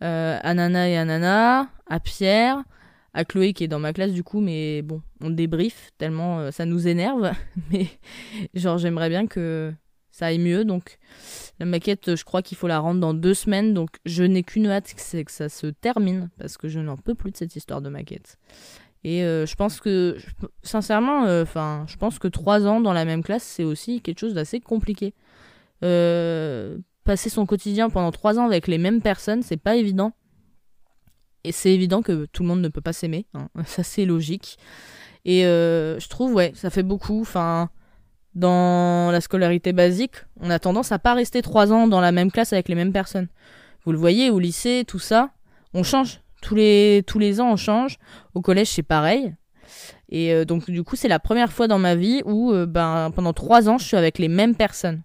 à 0.00 0.54
Nana 0.54 0.90
et 0.90 0.96
à 0.98 1.06
Nana, 1.06 1.70
à 1.86 2.00
Pierre, 2.00 2.62
à 3.14 3.24
Chloé 3.24 3.54
qui 3.54 3.64
est 3.64 3.68
dans 3.68 3.78
ma 3.78 3.94
classe 3.94 4.12
du 4.12 4.22
coup, 4.22 4.40
mais 4.40 4.82
bon, 4.82 5.00
on 5.22 5.30
débrief 5.30 5.92
tellement 5.96 6.50
ça 6.52 6.66
nous 6.66 6.86
énerve. 6.86 7.32
mais 7.72 7.86
genre, 8.52 8.76
j'aimerais 8.76 9.08
bien 9.08 9.26
que 9.26 9.72
ça 10.16 10.26
aille 10.26 10.38
mieux. 10.38 10.64
Donc 10.64 10.98
la 11.60 11.66
maquette, 11.66 12.16
je 12.16 12.24
crois 12.24 12.42
qu'il 12.42 12.56
faut 12.56 12.66
la 12.66 12.78
rendre 12.78 13.00
dans 13.00 13.12
deux 13.12 13.34
semaines. 13.34 13.74
Donc 13.74 13.90
je 14.06 14.24
n'ai 14.24 14.42
qu'une 14.42 14.66
hâte, 14.66 14.92
c'est 14.96 15.24
que 15.24 15.32
ça 15.32 15.48
se 15.48 15.66
termine 15.66 16.30
parce 16.38 16.56
que 16.56 16.68
je 16.68 16.80
n'en 16.80 16.96
peux 16.96 17.14
plus 17.14 17.32
de 17.32 17.36
cette 17.36 17.54
histoire 17.54 17.82
de 17.82 17.90
maquette. 17.90 18.38
Et 19.04 19.22
euh, 19.22 19.46
je 19.46 19.54
pense 19.54 19.80
que, 19.80 20.16
sincèrement, 20.62 21.26
euh, 21.26 21.42
enfin, 21.42 21.84
je 21.86 21.96
pense 21.96 22.18
que 22.18 22.28
trois 22.28 22.66
ans 22.66 22.80
dans 22.80 22.92
la 22.92 23.04
même 23.04 23.22
classe, 23.22 23.44
c'est 23.44 23.62
aussi 23.62 24.00
quelque 24.00 24.18
chose 24.18 24.34
d'assez 24.34 24.58
compliqué. 24.58 25.14
Euh, 25.84 26.78
passer 27.04 27.28
son 27.28 27.46
quotidien 27.46 27.90
pendant 27.90 28.10
trois 28.10 28.38
ans 28.38 28.46
avec 28.46 28.66
les 28.66 28.78
mêmes 28.78 29.02
personnes, 29.02 29.42
c'est 29.42 29.58
pas 29.58 29.76
évident. 29.76 30.12
Et 31.44 31.52
c'est 31.52 31.72
évident 31.72 32.02
que 32.02 32.26
tout 32.32 32.42
le 32.42 32.48
monde 32.48 32.62
ne 32.62 32.68
peut 32.68 32.80
pas 32.80 32.92
s'aimer, 32.92 33.26
hein. 33.34 33.48
ça 33.66 33.84
c'est 33.84 34.06
logique. 34.06 34.58
Et 35.24 35.42
je 35.42 36.08
trouve, 36.08 36.34
ouais, 36.34 36.52
ça 36.54 36.70
fait 36.70 36.84
beaucoup. 36.84 37.20
Enfin, 37.20 37.70
dans 38.36 39.10
la 39.10 39.20
scolarité 39.20 39.72
basique, 39.72 40.16
on 40.40 40.50
a 40.50 40.58
tendance 40.58 40.92
à 40.92 40.98
pas 40.98 41.14
rester 41.14 41.40
trois 41.42 41.72
ans 41.72 41.88
dans 41.88 42.00
la 42.00 42.12
même 42.12 42.30
classe 42.30 42.52
avec 42.52 42.68
les 42.68 42.74
mêmes 42.74 42.92
personnes. 42.92 43.28
Vous 43.84 43.92
le 43.92 43.98
voyez, 43.98 44.30
au 44.30 44.38
lycée, 44.38 44.84
tout 44.86 44.98
ça, 44.98 45.30
on 45.74 45.82
change. 45.82 46.20
Tous 46.42 46.54
les, 46.54 47.02
tous 47.06 47.18
les 47.18 47.40
ans, 47.40 47.52
on 47.52 47.56
change. 47.56 47.98
Au 48.34 48.42
collège, 48.42 48.68
c'est 48.68 48.82
pareil. 48.82 49.34
Et 50.10 50.32
euh, 50.32 50.44
donc, 50.44 50.70
du 50.70 50.84
coup, 50.84 50.96
c'est 50.96 51.08
la 51.08 51.18
première 51.18 51.50
fois 51.50 51.66
dans 51.66 51.78
ma 51.78 51.94
vie 51.94 52.22
où, 52.26 52.52
euh, 52.52 52.66
ben, 52.66 53.10
pendant 53.10 53.32
trois 53.32 53.70
ans, 53.70 53.78
je 53.78 53.86
suis 53.86 53.96
avec 53.96 54.18
les 54.18 54.28
mêmes 54.28 54.54
personnes. 54.54 55.02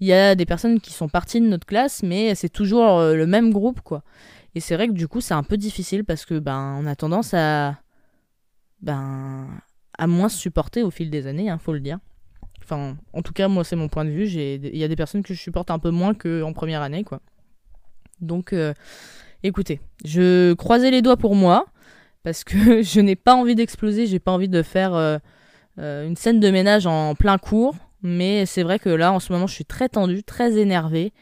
Il 0.00 0.06
y 0.06 0.12
a 0.12 0.34
des 0.34 0.44
personnes 0.44 0.78
qui 0.78 0.92
sont 0.92 1.08
parties 1.08 1.40
de 1.40 1.46
notre 1.46 1.66
classe, 1.66 2.02
mais 2.02 2.34
c'est 2.34 2.50
toujours 2.50 2.98
euh, 2.98 3.14
le 3.14 3.26
même 3.26 3.50
groupe, 3.50 3.80
quoi. 3.80 4.02
Et 4.54 4.60
c'est 4.60 4.74
vrai 4.74 4.88
que 4.88 4.92
du 4.92 5.08
coup, 5.08 5.22
c'est 5.22 5.34
un 5.34 5.42
peu 5.42 5.56
difficile 5.56 6.04
parce 6.04 6.26
que, 6.26 6.38
ben, 6.38 6.76
on 6.78 6.86
a 6.86 6.94
tendance 6.94 7.32
à, 7.32 7.78
ben, 8.82 9.46
à 9.96 10.06
moins 10.06 10.28
supporter 10.28 10.82
au 10.82 10.90
fil 10.90 11.10
des 11.10 11.26
années, 11.26 11.48
hein, 11.48 11.58
faut 11.58 11.72
le 11.72 11.80
dire. 11.80 11.98
Enfin, 12.70 12.98
en 13.14 13.22
tout 13.22 13.32
cas, 13.32 13.48
moi, 13.48 13.64
c'est 13.64 13.76
mon 13.76 13.88
point 13.88 14.04
de 14.04 14.10
vue. 14.10 14.26
Il 14.26 14.76
y 14.76 14.84
a 14.84 14.88
des 14.88 14.96
personnes 14.96 15.22
que 15.22 15.32
je 15.32 15.40
supporte 15.40 15.70
un 15.70 15.78
peu 15.78 15.88
moins 15.88 16.12
qu'en 16.12 16.52
première 16.52 16.82
année, 16.82 17.02
quoi. 17.02 17.20
Donc, 18.20 18.52
euh, 18.52 18.74
écoutez, 19.42 19.80
je 20.04 20.52
croisais 20.52 20.90
les 20.90 21.00
doigts 21.00 21.16
pour 21.16 21.34
moi, 21.34 21.64
parce 22.24 22.44
que 22.44 22.82
je 22.82 23.00
n'ai 23.00 23.16
pas 23.16 23.34
envie 23.34 23.54
d'exploser, 23.54 24.06
j'ai 24.06 24.18
pas 24.18 24.32
envie 24.32 24.50
de 24.50 24.62
faire 24.62 24.94
euh, 24.94 25.16
euh, 25.78 26.06
une 26.06 26.16
scène 26.16 26.40
de 26.40 26.50
ménage 26.50 26.86
en 26.86 27.14
plein 27.14 27.38
cours. 27.38 27.74
Mais 28.02 28.44
c'est 28.44 28.62
vrai 28.62 28.78
que 28.78 28.90
là, 28.90 29.14
en 29.14 29.18
ce 29.18 29.32
moment, 29.32 29.46
je 29.46 29.54
suis 29.54 29.64
très 29.64 29.88
tendue, 29.88 30.22
très 30.22 30.58
énervée 30.58 31.14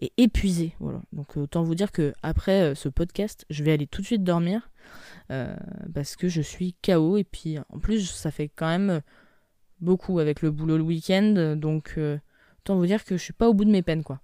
et 0.00 0.12
épuisée. 0.18 0.74
Voilà. 0.80 1.00
Donc, 1.14 1.34
autant 1.38 1.62
vous 1.62 1.74
dire 1.74 1.92
que 1.92 2.12
après 2.22 2.74
ce 2.74 2.90
podcast, 2.90 3.46
je 3.48 3.64
vais 3.64 3.72
aller 3.72 3.86
tout 3.86 4.02
de 4.02 4.06
suite 4.06 4.22
dormir. 4.22 4.70
parce 5.94 6.14
que 6.16 6.28
je 6.28 6.42
suis 6.42 6.74
KO 6.84 7.16
et 7.16 7.24
puis 7.24 7.58
en 7.58 7.78
plus 7.78 8.10
ça 8.10 8.30
fait 8.30 8.48
quand 8.48 8.66
même 8.66 9.00
beaucoup 9.80 10.18
avec 10.18 10.42
le 10.42 10.50
boulot 10.50 10.76
le 10.76 10.82
week-end, 10.82 11.54
donc 11.56 11.94
euh, 11.98 12.18
autant 12.60 12.76
vous 12.76 12.86
dire 12.86 13.04
que 13.04 13.16
je 13.16 13.22
suis 13.22 13.32
pas 13.32 13.48
au 13.48 13.54
bout 13.54 13.64
de 13.64 13.70
mes 13.70 13.82
peines, 13.82 14.04
quoi. 14.04 14.20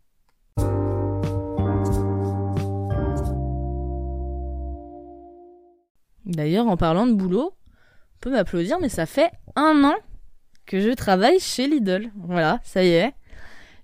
D'ailleurs, 6.24 6.66
en 6.66 6.76
parlant 6.76 7.06
de 7.06 7.12
boulot, 7.12 7.54
on 7.54 8.18
peut 8.20 8.30
m'applaudir, 8.30 8.78
mais 8.80 8.88
ça 8.88 9.06
fait 9.06 9.30
un 9.54 9.84
an 9.84 9.94
que 10.66 10.80
je 10.80 10.90
travaille 10.90 11.38
chez 11.38 11.68
Lidl. 11.68 12.10
Voilà, 12.16 12.60
ça 12.64 12.82
y 12.82 12.88
est. 12.88 13.12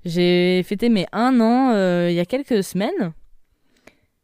J'ai 0.05 0.64
fêté 0.64 0.88
mes 0.88 1.07
un 1.12 1.41
an 1.41 1.71
euh, 1.71 2.11
il 2.11 2.14
y 2.14 2.21
a 2.21 2.25
quelques 2.25 2.64
semaines. 2.64 3.12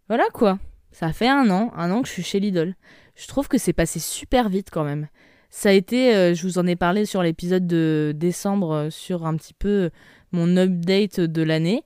Voilà 0.08 0.24
quoi. 0.32 0.58
Ça 0.90 1.12
fait 1.12 1.28
un 1.28 1.48
an, 1.50 1.70
un 1.76 1.92
an 1.92 2.02
que 2.02 2.08
je 2.08 2.12
suis 2.14 2.24
chez 2.24 2.40
Lidl. 2.40 2.74
Je 3.14 3.28
trouve 3.28 3.46
que 3.46 3.58
c'est 3.58 3.72
passé 3.72 4.00
super 4.00 4.48
vite 4.48 4.70
quand 4.72 4.82
même 4.82 5.06
ça 5.50 5.70
a 5.70 5.72
été, 5.72 6.14
euh, 6.14 6.34
je 6.34 6.42
vous 6.42 6.58
en 6.58 6.66
ai 6.66 6.76
parlé 6.76 7.06
sur 7.06 7.22
l'épisode 7.22 7.66
de 7.66 8.12
décembre, 8.14 8.72
euh, 8.72 8.90
sur 8.90 9.26
un 9.26 9.36
petit 9.36 9.54
peu 9.54 9.90
mon 10.30 10.56
update 10.56 11.20
de 11.20 11.42
l'année. 11.42 11.82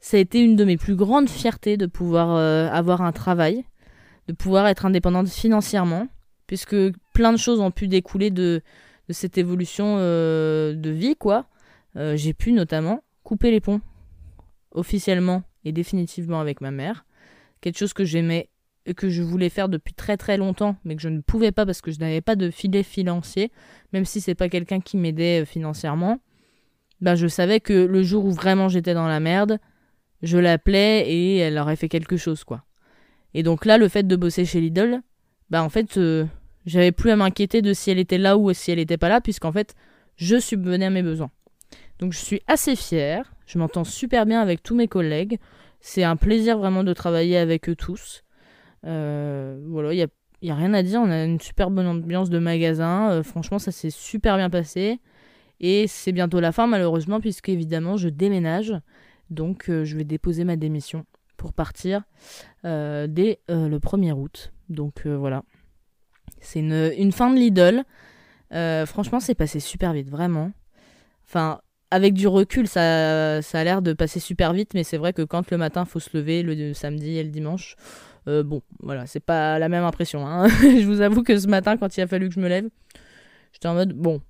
Ça 0.00 0.16
a 0.16 0.20
été 0.20 0.40
une 0.40 0.56
de 0.56 0.64
mes 0.64 0.76
plus 0.76 0.96
grandes 0.96 1.28
fiertés 1.28 1.76
de 1.76 1.86
pouvoir 1.86 2.34
euh, 2.34 2.68
avoir 2.70 3.02
un 3.02 3.12
travail, 3.12 3.64
de 4.26 4.32
pouvoir 4.32 4.66
être 4.66 4.84
indépendante 4.84 5.28
financièrement, 5.28 6.08
puisque 6.46 6.76
plein 7.14 7.32
de 7.32 7.38
choses 7.38 7.60
ont 7.60 7.70
pu 7.70 7.88
découler 7.88 8.30
de, 8.30 8.62
de 9.08 9.12
cette 9.12 9.38
évolution 9.38 9.96
de 9.96 10.90
vie, 10.90 11.16
quoi. 11.16 11.46
J'ai 11.96 12.32
pu 12.32 12.52
notamment 12.52 13.02
couper 13.24 13.50
les 13.50 13.60
ponts, 13.60 13.80
officiellement 14.70 15.42
et 15.64 15.72
définitivement 15.72 16.40
avec 16.40 16.60
ma 16.60 16.70
mère, 16.70 17.04
quelque 17.60 17.78
chose 17.78 17.92
que 17.92 18.04
j'aimais 18.04 18.48
que 18.92 19.08
je 19.08 19.22
voulais 19.22 19.48
faire 19.48 19.68
depuis 19.68 19.94
très 19.94 20.16
très 20.16 20.36
longtemps, 20.36 20.76
mais 20.84 20.96
que 20.96 21.02
je 21.02 21.08
ne 21.08 21.20
pouvais 21.20 21.52
pas 21.52 21.66
parce 21.66 21.80
que 21.80 21.90
je 21.90 21.98
n'avais 22.00 22.20
pas 22.20 22.36
de 22.36 22.50
filet 22.50 22.82
financier, 22.82 23.50
même 23.92 24.04
si 24.04 24.20
c'est 24.20 24.34
pas 24.34 24.48
quelqu'un 24.48 24.80
qui 24.80 24.96
m'aidait 24.96 25.42
euh, 25.42 25.44
financièrement, 25.44 26.20
ben 27.00 27.14
je 27.14 27.26
savais 27.26 27.60
que 27.60 27.72
le 27.72 28.02
jour 28.02 28.24
où 28.24 28.32
vraiment 28.32 28.68
j'étais 28.68 28.94
dans 28.94 29.06
la 29.06 29.20
merde, 29.20 29.58
je 30.22 30.38
l'appelais 30.38 31.08
et 31.08 31.36
elle 31.38 31.58
aurait 31.58 31.76
fait 31.76 31.88
quelque 31.88 32.16
chose 32.16 32.44
quoi. 32.44 32.64
Et 33.34 33.42
donc 33.42 33.66
là, 33.66 33.78
le 33.78 33.88
fait 33.88 34.06
de 34.06 34.16
bosser 34.16 34.44
chez 34.44 34.60
Lidl, 34.60 35.02
bah 35.50 35.62
en 35.62 35.68
fait, 35.68 35.96
euh, 35.96 36.26
j'avais 36.66 36.92
plus 36.92 37.10
à 37.10 37.16
m'inquiéter 37.16 37.62
de 37.62 37.72
si 37.72 37.90
elle 37.90 37.98
était 37.98 38.18
là 38.18 38.36
ou 38.36 38.52
si 38.52 38.70
elle 38.70 38.78
n'était 38.78 38.96
pas 38.96 39.08
là, 39.08 39.20
puisqu'en 39.20 39.52
fait, 39.52 39.74
je 40.16 40.38
subvenais 40.38 40.86
à 40.86 40.90
mes 40.90 41.02
besoins. 41.02 41.30
Donc 41.98 42.12
je 42.12 42.18
suis 42.18 42.42
assez 42.46 42.76
fière, 42.76 43.32
je 43.46 43.58
m'entends 43.58 43.84
super 43.84 44.26
bien 44.26 44.40
avec 44.40 44.62
tous 44.62 44.74
mes 44.74 44.88
collègues, 44.88 45.38
c'est 45.80 46.04
un 46.04 46.16
plaisir 46.16 46.58
vraiment 46.58 46.84
de 46.84 46.92
travailler 46.92 47.36
avec 47.36 47.68
eux 47.68 47.76
tous. 47.76 48.22
Euh, 48.86 49.58
voilà, 49.66 49.92
il 49.92 49.96
n'y 49.96 50.02
a, 50.02 50.08
y 50.42 50.50
a 50.50 50.54
rien 50.54 50.74
à 50.74 50.82
dire. 50.82 51.00
On 51.00 51.10
a 51.10 51.24
une 51.24 51.40
super 51.40 51.70
bonne 51.70 51.86
ambiance 51.86 52.30
de 52.30 52.38
magasin. 52.38 53.10
Euh, 53.10 53.22
franchement, 53.22 53.58
ça 53.58 53.72
s'est 53.72 53.90
super 53.90 54.36
bien 54.36 54.50
passé. 54.50 55.00
Et 55.60 55.86
c'est 55.88 56.12
bientôt 56.12 56.40
la 56.40 56.52
fin, 56.52 56.66
malheureusement, 56.66 57.20
puisque 57.20 57.48
évidemment, 57.48 57.96
je 57.96 58.08
déménage. 58.08 58.74
Donc, 59.30 59.68
euh, 59.68 59.84
je 59.84 59.96
vais 59.96 60.04
déposer 60.04 60.44
ma 60.44 60.56
démission 60.56 61.04
pour 61.36 61.52
partir 61.52 62.02
dès 62.64 63.38
le 63.48 63.78
1er 63.78 64.12
août. 64.12 64.52
Donc, 64.68 65.06
voilà. 65.06 65.44
C'est 66.40 66.60
une, 66.60 67.12
fin 67.12 67.30
de 67.30 67.38
Lidl. 67.38 67.84
franchement, 68.86 69.20
c'est 69.20 69.36
passé 69.36 69.60
super 69.60 69.92
vite, 69.92 70.10
vraiment. 70.10 70.50
Enfin, 71.28 71.60
avec 71.92 72.14
du 72.14 72.26
recul, 72.26 72.66
ça, 72.66 73.40
ça 73.40 73.60
a 73.60 73.64
l'air 73.64 73.82
de 73.82 73.92
passer 73.92 74.18
super 74.18 74.52
vite, 74.52 74.74
mais 74.74 74.82
c'est 74.82 74.96
vrai 74.96 75.12
que 75.12 75.22
quand 75.22 75.48
le 75.52 75.58
matin, 75.58 75.84
faut 75.84 76.00
se 76.00 76.16
lever, 76.16 76.42
le 76.42 76.74
samedi 76.74 77.18
et 77.18 77.22
le 77.22 77.30
dimanche, 77.30 77.76
euh, 78.26 78.42
bon, 78.42 78.62
voilà, 78.80 79.06
c'est 79.06 79.20
pas 79.20 79.58
la 79.58 79.68
même 79.68 79.84
impression. 79.84 80.26
Hein. 80.26 80.48
je 80.60 80.84
vous 80.84 81.00
avoue 81.00 81.22
que 81.22 81.38
ce 81.38 81.46
matin, 81.46 81.76
quand 81.76 81.96
il 81.96 82.00
a 82.00 82.06
fallu 82.06 82.28
que 82.28 82.34
je 82.34 82.40
me 82.40 82.48
lève, 82.48 82.68
j'étais 83.52 83.68
en 83.68 83.74
mode, 83.74 83.92
bon, 83.92 84.20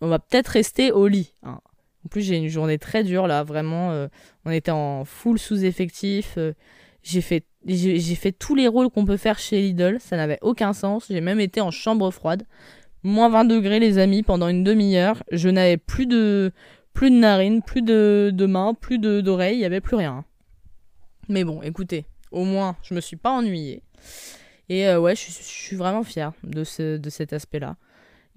on 0.00 0.08
va 0.08 0.18
peut-être 0.18 0.48
rester 0.48 0.92
au 0.92 1.06
lit. 1.06 1.34
Hein. 1.42 1.60
En 2.04 2.08
plus, 2.08 2.22
j'ai 2.22 2.36
une 2.36 2.48
journée 2.48 2.78
très 2.78 3.04
dure 3.04 3.26
là, 3.26 3.42
vraiment. 3.42 3.90
Euh, 3.90 4.08
on 4.44 4.50
était 4.50 4.70
en 4.70 5.04
full 5.04 5.38
sous-effectif. 5.38 6.34
Euh, 6.38 6.52
j'ai 7.02 7.20
fait, 7.20 7.44
j'ai, 7.66 8.14
fait 8.14 8.32
tous 8.32 8.54
les 8.54 8.68
rôles 8.68 8.90
qu'on 8.90 9.04
peut 9.04 9.16
faire 9.16 9.38
chez 9.38 9.60
Lidl. 9.60 9.98
Ça 10.00 10.16
n'avait 10.16 10.38
aucun 10.42 10.72
sens. 10.72 11.06
J'ai 11.10 11.20
même 11.20 11.40
été 11.40 11.60
en 11.60 11.70
chambre 11.70 12.10
froide. 12.10 12.44
Moins 13.02 13.28
20 13.28 13.44
degrés, 13.44 13.78
les 13.78 13.98
amis, 13.98 14.22
pendant 14.22 14.48
une 14.48 14.64
demi-heure. 14.64 15.22
Je 15.32 15.48
n'avais 15.48 15.76
plus 15.76 16.06
de, 16.06 16.52
plus 16.92 17.10
de 17.10 17.16
narines, 17.16 17.62
plus 17.62 17.82
de, 17.82 18.30
de 18.32 18.46
mains, 18.46 18.74
plus 18.74 18.98
de, 18.98 19.20
d'oreilles. 19.20 19.56
Il 19.56 19.60
n'y 19.60 19.64
avait 19.64 19.80
plus 19.80 19.96
rien. 19.96 20.24
Mais 21.28 21.44
bon, 21.44 21.62
écoutez, 21.62 22.06
au 22.30 22.44
moins, 22.44 22.76
je 22.82 22.94
me 22.94 23.00
suis 23.00 23.16
pas 23.16 23.30
ennuyée. 23.30 23.82
Et 24.68 24.94
ouais, 24.94 25.16
je, 25.16 25.30
suis 25.30 25.76
vraiment 25.76 26.02
fière 26.02 26.32
de, 26.44 26.62
ce, 26.62 26.96
de 26.98 27.10
cet 27.10 27.32
aspect-là. 27.32 27.76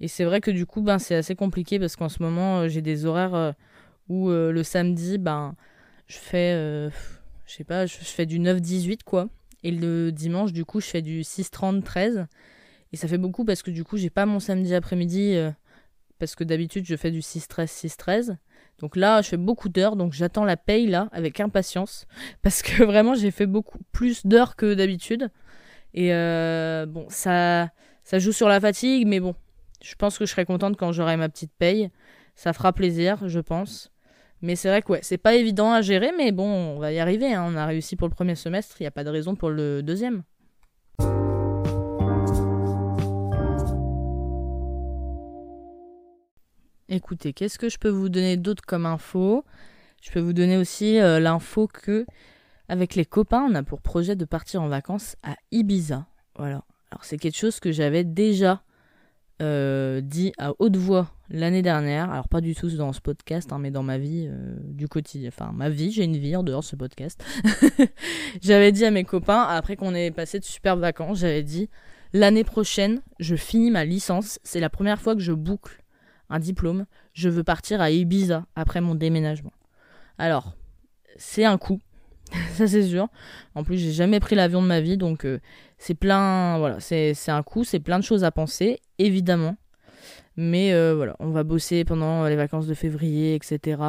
Et 0.00 0.08
c'est 0.08 0.24
vrai 0.24 0.40
que 0.40 0.50
du 0.50 0.64
coup, 0.64 0.80
ben, 0.80 0.98
c'est 0.98 1.14
assez 1.14 1.34
compliqué 1.34 1.78
parce 1.78 1.96
qu'en 1.96 2.08
ce 2.08 2.22
moment, 2.22 2.68
j'ai 2.68 2.80
des 2.80 3.04
horaires 3.04 3.54
où 4.08 4.30
le 4.30 4.62
samedi, 4.62 5.18
ben, 5.18 5.54
je 6.06 6.16
fais, 6.16 6.90
je 7.44 7.52
sais 7.52 7.64
pas, 7.64 7.84
je 7.84 7.96
fais 7.96 8.24
du 8.24 8.40
9-18 8.40 9.00
quoi. 9.04 9.28
Et 9.62 9.70
le 9.70 10.10
dimanche, 10.10 10.52
du 10.52 10.64
coup, 10.64 10.80
je 10.80 10.86
fais 10.86 11.02
du 11.02 11.22
6-30-13. 11.22 12.26
Et 12.92 12.96
ça 12.96 13.08
fait 13.08 13.18
beaucoup 13.18 13.44
parce 13.44 13.62
que 13.62 13.70
du 13.70 13.84
coup, 13.84 13.96
j'ai 13.96 14.10
pas 14.10 14.26
mon 14.26 14.40
samedi 14.40 14.74
après-midi. 14.74 15.34
Euh, 15.36 15.50
parce 16.18 16.34
que 16.34 16.44
d'habitude, 16.44 16.84
je 16.86 16.96
fais 16.96 17.10
du 17.10 17.20
6-13, 17.20 17.66
6-13. 17.66 18.36
Donc 18.82 18.96
là, 18.96 19.22
je 19.22 19.28
fais 19.28 19.36
beaucoup 19.36 19.68
d'heures. 19.68 19.96
Donc 19.96 20.12
j'attends 20.12 20.44
la 20.44 20.58
paye 20.58 20.86
là 20.86 21.08
avec 21.12 21.40
impatience. 21.40 22.06
Parce 22.42 22.60
que 22.62 22.82
vraiment, 22.82 23.14
j'ai 23.14 23.30
fait 23.30 23.46
beaucoup 23.46 23.78
plus 23.92 24.26
d'heures 24.26 24.56
que 24.56 24.74
d'habitude. 24.74 25.30
Et 25.94 26.12
euh, 26.12 26.84
bon, 26.86 27.06
ça, 27.08 27.70
ça 28.02 28.18
joue 28.18 28.32
sur 28.32 28.48
la 28.48 28.60
fatigue. 28.60 29.06
Mais 29.06 29.20
bon, 29.20 29.34
je 29.82 29.94
pense 29.94 30.18
que 30.18 30.26
je 30.26 30.30
serai 30.30 30.44
contente 30.44 30.76
quand 30.76 30.92
j'aurai 30.92 31.16
ma 31.16 31.28
petite 31.28 31.52
paye. 31.58 31.90
Ça 32.34 32.52
fera 32.52 32.72
plaisir, 32.72 33.28
je 33.28 33.40
pense. 33.40 33.90
Mais 34.42 34.56
c'est 34.56 34.68
vrai 34.68 34.82
que 34.82 34.90
ouais, 34.92 35.00
c'est 35.02 35.18
pas 35.18 35.34
évident 35.34 35.72
à 35.72 35.82
gérer, 35.82 36.10
mais 36.18 36.32
bon, 36.32 36.44
on 36.44 36.78
va 36.80 36.92
y 36.92 36.98
arriver. 36.98 37.32
Hein. 37.32 37.46
On 37.48 37.56
a 37.56 37.64
réussi 37.64 37.94
pour 37.94 38.08
le 38.08 38.14
premier 38.14 38.34
semestre, 38.34 38.76
il 38.80 38.82
n'y 38.82 38.88
a 38.88 38.90
pas 38.90 39.04
de 39.04 39.10
raison 39.10 39.36
pour 39.36 39.50
le 39.50 39.82
deuxième. 39.82 40.24
Écoutez, 46.94 47.32
qu'est-ce 47.32 47.58
que 47.58 47.70
je 47.70 47.78
peux 47.78 47.88
vous 47.88 48.10
donner 48.10 48.36
d'autre 48.36 48.62
comme 48.66 48.84
info? 48.84 49.46
Je 50.02 50.10
peux 50.10 50.20
vous 50.20 50.34
donner 50.34 50.58
aussi 50.58 51.00
euh, 51.00 51.20
l'info 51.20 51.66
que, 51.66 52.04
avec 52.68 52.96
les 52.96 53.06
copains, 53.06 53.46
on 53.50 53.54
a 53.54 53.62
pour 53.62 53.80
projet 53.80 54.14
de 54.14 54.26
partir 54.26 54.60
en 54.60 54.68
vacances 54.68 55.16
à 55.22 55.36
Ibiza. 55.52 56.04
Voilà. 56.36 56.64
Alors 56.90 57.02
c'est 57.02 57.16
quelque 57.16 57.38
chose 57.38 57.60
que 57.60 57.72
j'avais 57.72 58.04
déjà 58.04 58.62
euh, 59.40 60.02
dit 60.02 60.34
à 60.36 60.52
haute 60.58 60.76
voix 60.76 61.14
l'année 61.30 61.62
dernière, 61.62 62.10
alors 62.10 62.28
pas 62.28 62.42
du 62.42 62.54
tout 62.54 62.68
dans 62.68 62.92
ce 62.92 63.00
podcast, 63.00 63.50
hein, 63.54 63.58
mais 63.58 63.70
dans 63.70 63.82
ma 63.82 63.96
vie 63.96 64.26
euh, 64.28 64.54
du 64.62 64.86
quotidien, 64.86 65.28
enfin 65.28 65.50
ma 65.54 65.70
vie, 65.70 65.92
j'ai 65.92 66.04
une 66.04 66.18
vie 66.18 66.36
en 66.36 66.42
dehors 66.42 66.60
de 66.60 66.66
ce 66.66 66.76
podcast. 66.76 67.24
j'avais 68.42 68.70
dit 68.70 68.84
à 68.84 68.90
mes 68.90 69.04
copains, 69.04 69.40
après 69.40 69.76
qu'on 69.76 69.94
ait 69.94 70.10
passé 70.10 70.40
de 70.40 70.44
superbes 70.44 70.80
vacances, 70.80 71.20
j'avais 71.20 71.42
dit 71.42 71.70
l'année 72.12 72.44
prochaine, 72.44 73.00
je 73.18 73.34
finis 73.34 73.70
ma 73.70 73.86
licence, 73.86 74.38
c'est 74.42 74.60
la 74.60 74.68
première 74.68 75.00
fois 75.00 75.14
que 75.14 75.22
je 75.22 75.32
boucle 75.32 75.81
diplôme, 76.38 76.86
je 77.12 77.28
veux 77.28 77.44
partir 77.44 77.80
à 77.80 77.90
Ibiza 77.90 78.46
après 78.56 78.80
mon 78.80 78.94
déménagement. 78.94 79.52
Alors, 80.18 80.54
c'est 81.16 81.44
un 81.44 81.58
coup, 81.58 81.80
ça 82.54 82.66
c'est 82.66 82.84
sûr. 82.84 83.08
En 83.54 83.64
plus, 83.64 83.78
j'ai 83.78 83.92
jamais 83.92 84.20
pris 84.20 84.34
l'avion 84.34 84.62
de 84.62 84.66
ma 84.66 84.80
vie, 84.80 84.96
donc 84.96 85.24
euh, 85.24 85.40
c'est 85.78 85.94
plein, 85.94 86.58
voilà, 86.58 86.80
c'est 86.80 87.14
un 87.28 87.42
coup, 87.42 87.64
c'est 87.64 87.80
plein 87.80 87.98
de 87.98 88.04
choses 88.04 88.24
à 88.24 88.30
penser, 88.30 88.80
évidemment. 88.98 89.56
Mais 90.36 90.72
euh, 90.72 90.94
voilà, 90.94 91.16
on 91.18 91.30
va 91.30 91.42
bosser 91.42 91.84
pendant 91.84 92.26
les 92.26 92.36
vacances 92.36 92.66
de 92.66 92.74
février, 92.74 93.34
etc. 93.34 93.82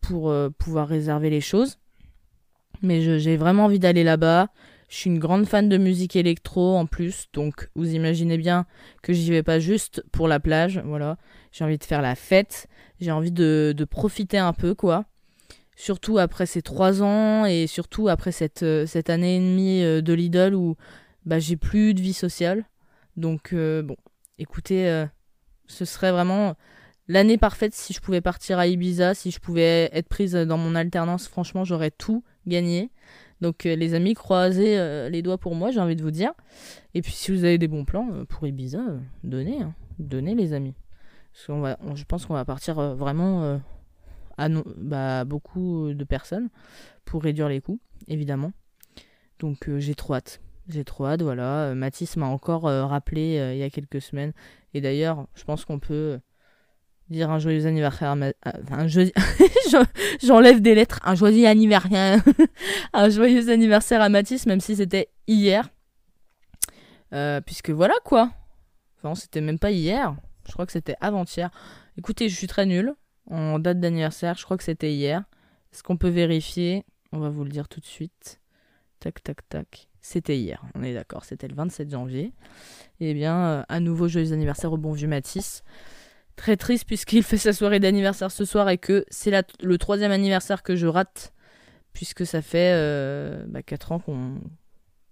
pour 0.00 0.30
euh, 0.30 0.50
pouvoir 0.50 0.88
réserver 0.88 1.30
les 1.30 1.40
choses. 1.40 1.78
Mais 2.82 3.18
j'ai 3.18 3.36
vraiment 3.36 3.64
envie 3.64 3.78
d'aller 3.78 4.04
là-bas. 4.04 4.48
Je 4.88 4.96
suis 4.96 5.10
une 5.10 5.18
grande 5.18 5.46
fan 5.46 5.68
de 5.68 5.78
musique 5.78 6.14
électro 6.14 6.76
en 6.76 6.86
plus, 6.86 7.26
donc 7.32 7.70
vous 7.74 7.94
imaginez 7.94 8.38
bien 8.38 8.66
que 9.02 9.12
j'y 9.12 9.30
vais 9.30 9.42
pas 9.42 9.58
juste 9.58 10.04
pour 10.12 10.28
la 10.28 10.38
plage, 10.38 10.80
voilà. 10.84 11.16
J'ai 11.50 11.64
envie 11.64 11.78
de 11.78 11.84
faire 11.84 12.02
la 12.02 12.14
fête, 12.14 12.68
j'ai 13.00 13.10
envie 13.10 13.32
de, 13.32 13.74
profiter 13.90 14.38
un 14.38 14.52
peu, 14.52 14.74
quoi 14.74 15.04
surtout 15.78 16.16
après 16.18 16.46
ces 16.46 16.62
trois 16.62 17.02
ans 17.02 17.44
et 17.44 17.66
surtout 17.66 18.08
après 18.08 18.32
cette, 18.32 18.62
euh, 18.62 18.86
cette 18.86 19.10
année 19.10 19.36
et 19.36 19.40
demie 19.40 19.82
euh, 19.84 20.00
de 20.00 20.14
Lidl 20.14 20.54
où 20.54 20.74
bah, 21.26 21.38
j'ai 21.38 21.56
plus 21.56 21.92
de 21.92 22.00
vie 22.00 22.14
sociale. 22.14 22.64
Donc 23.18 23.52
euh, 23.52 23.82
bon, 23.82 23.96
écoutez, 24.38 25.04
ce 25.66 25.84
serait 25.84 26.12
vraiment 26.12 26.54
l'année 27.08 27.36
parfaite 27.36 27.74
si 27.74 27.92
je 27.92 28.00
pouvais 28.00 28.22
partir 28.22 28.58
à 28.58 28.66
Ibiza, 28.66 29.14
si 29.14 29.30
je 29.30 29.38
pouvais 29.38 29.90
être 29.92 30.08
prise 30.08 30.32
dans 30.32 30.58
mon 30.58 30.74
alternance. 30.74 31.28
Franchement, 31.28 31.64
j'aurais 31.64 31.90
tout 31.90 32.24
gagné. 32.46 32.90
Donc 33.40 33.64
les 33.64 33.94
amis, 33.94 34.14
croisez 34.14 35.08
les 35.10 35.22
doigts 35.22 35.38
pour 35.38 35.54
moi, 35.54 35.70
j'ai 35.70 35.80
envie 35.80 35.96
de 35.96 36.02
vous 36.02 36.10
dire. 36.10 36.32
Et 36.94 37.02
puis 37.02 37.12
si 37.12 37.30
vous 37.30 37.44
avez 37.44 37.58
des 37.58 37.68
bons 37.68 37.84
plans 37.84 38.24
pour 38.28 38.46
Ibiza, 38.46 38.80
donnez, 39.24 39.62
hein. 39.62 39.74
donnez 39.98 40.34
les 40.34 40.52
amis. 40.52 40.74
Parce 41.32 41.46
qu'on 41.46 41.94
je 41.94 42.04
pense 42.04 42.24
qu'on 42.24 42.34
va 42.34 42.44
partir 42.44 42.94
vraiment 42.94 43.60
à 44.38 44.48
bah, 44.76 45.24
beaucoup 45.24 45.92
de 45.92 46.04
personnes 46.04 46.48
pour 47.04 47.22
réduire 47.22 47.48
les 47.48 47.60
coûts, 47.60 47.80
évidemment. 48.08 48.52
Donc 49.38 49.68
euh, 49.68 49.78
j'ai 49.78 49.94
trop 49.94 50.14
hâte. 50.14 50.40
J'ai 50.68 50.84
trop 50.84 51.06
hâte, 51.06 51.22
voilà. 51.22 51.66
Euh, 51.66 51.74
Mathis 51.74 52.16
m'a 52.16 52.26
encore 52.26 52.66
euh, 52.66 52.86
rappelé 52.86 53.52
il 53.54 53.58
y 53.58 53.62
a 53.62 53.70
quelques 53.70 54.00
semaines. 54.00 54.32
Et 54.74 54.80
d'ailleurs, 54.80 55.26
je 55.34 55.44
pense 55.44 55.64
qu'on 55.64 55.78
peut 55.78 56.18
dire 57.10 57.30
un 57.30 57.38
joyeux 57.38 57.66
anniversaire 57.66 58.10
à 58.10 58.52
Enfin, 58.62 58.86
J'enlève 60.22 60.60
des 60.60 60.74
lettres. 60.74 61.00
Un 61.04 61.14
joyeux 61.14 61.46
anniversaire. 61.46 62.22
un 62.92 63.08
joyeux 63.08 63.50
anniversaire 63.50 64.00
à 64.00 64.08
Mathis, 64.08 64.46
même 64.46 64.60
si 64.60 64.76
c'était 64.76 65.08
hier. 65.26 65.68
puisque 67.46 67.70
voilà 67.70 67.94
quoi. 68.04 68.30
Enfin, 68.98 69.14
c'était 69.14 69.40
même 69.40 69.58
pas 69.58 69.70
hier. 69.70 70.16
Je 70.46 70.52
crois 70.52 70.66
que 70.66 70.72
c'était 70.72 70.96
avant-hier. 71.00 71.50
Écoutez, 71.98 72.28
je 72.28 72.36
suis 72.36 72.46
très 72.46 72.66
nulle 72.66 72.94
en 73.30 73.58
date 73.58 73.80
d'anniversaire. 73.80 74.36
Je 74.36 74.44
crois 74.44 74.56
que 74.56 74.64
c'était 74.64 74.92
hier. 74.92 75.24
Est-ce 75.72 75.82
qu'on 75.82 75.96
peut 75.96 76.08
vérifier? 76.08 76.84
On 77.12 77.18
va 77.18 77.28
vous 77.28 77.44
le 77.44 77.50
dire 77.50 77.68
tout 77.68 77.80
de 77.80 77.86
suite. 77.86 78.40
Tac, 79.00 79.22
tac, 79.22 79.48
tac. 79.48 79.88
C'était 80.08 80.38
hier, 80.38 80.62
on 80.76 80.84
est 80.84 80.94
d'accord, 80.94 81.24
c'était 81.24 81.48
le 81.48 81.56
27 81.56 81.90
janvier. 81.90 82.32
Eh 83.00 83.12
bien, 83.12 83.36
euh, 83.36 83.62
à 83.68 83.80
nouveau, 83.80 84.06
joyeux 84.06 84.32
anniversaire 84.32 84.72
au 84.72 84.76
bon 84.76 84.92
vieux 84.92 85.08
Matisse. 85.08 85.64
Très 86.36 86.56
triste 86.56 86.84
puisqu'il 86.86 87.22
fait 87.22 87.38
sa 87.38 87.52
soirée 87.52 87.80
d'anniversaire 87.80 88.30
ce 88.30 88.44
soir 88.44 88.68
et 88.68 88.78
que 88.78 89.04
c'est 89.08 89.32
le 89.62 89.78
troisième 89.78 90.12
anniversaire 90.12 90.62
que 90.62 90.76
je 90.76 90.86
rate, 90.86 91.32
puisque 91.94 92.26
ça 92.26 92.42
fait 92.42 92.72
euh, 92.74 93.44
bah, 93.48 93.62
4 93.62 93.92
ans 93.92 94.02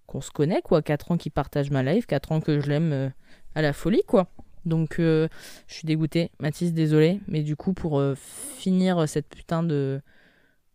qu'on 0.06 0.20
se 0.20 0.30
connaît, 0.30 0.60
quoi. 0.62 0.82
4 0.82 1.12
ans 1.12 1.16
qu'il 1.16 1.32
partage 1.32 1.70
ma 1.70 1.82
life, 1.82 2.06
4 2.06 2.32
ans 2.32 2.40
que 2.40 2.60
je 2.60 2.68
l'aime 2.68 2.92
euh, 2.92 3.08
à 3.54 3.62
la 3.62 3.72
folie, 3.72 4.02
quoi. 4.06 4.28
Donc 4.66 4.98
euh, 4.98 5.28
je 5.66 5.74
suis 5.74 5.86
dégoûté. 5.86 6.30
Mathis, 6.40 6.74
désolé. 6.74 7.20
Mais 7.26 7.42
du 7.42 7.56
coup, 7.56 7.72
pour 7.72 8.02
finir 8.16 9.08
cette 9.08 9.28
putain 9.28 9.62
de, 9.62 10.00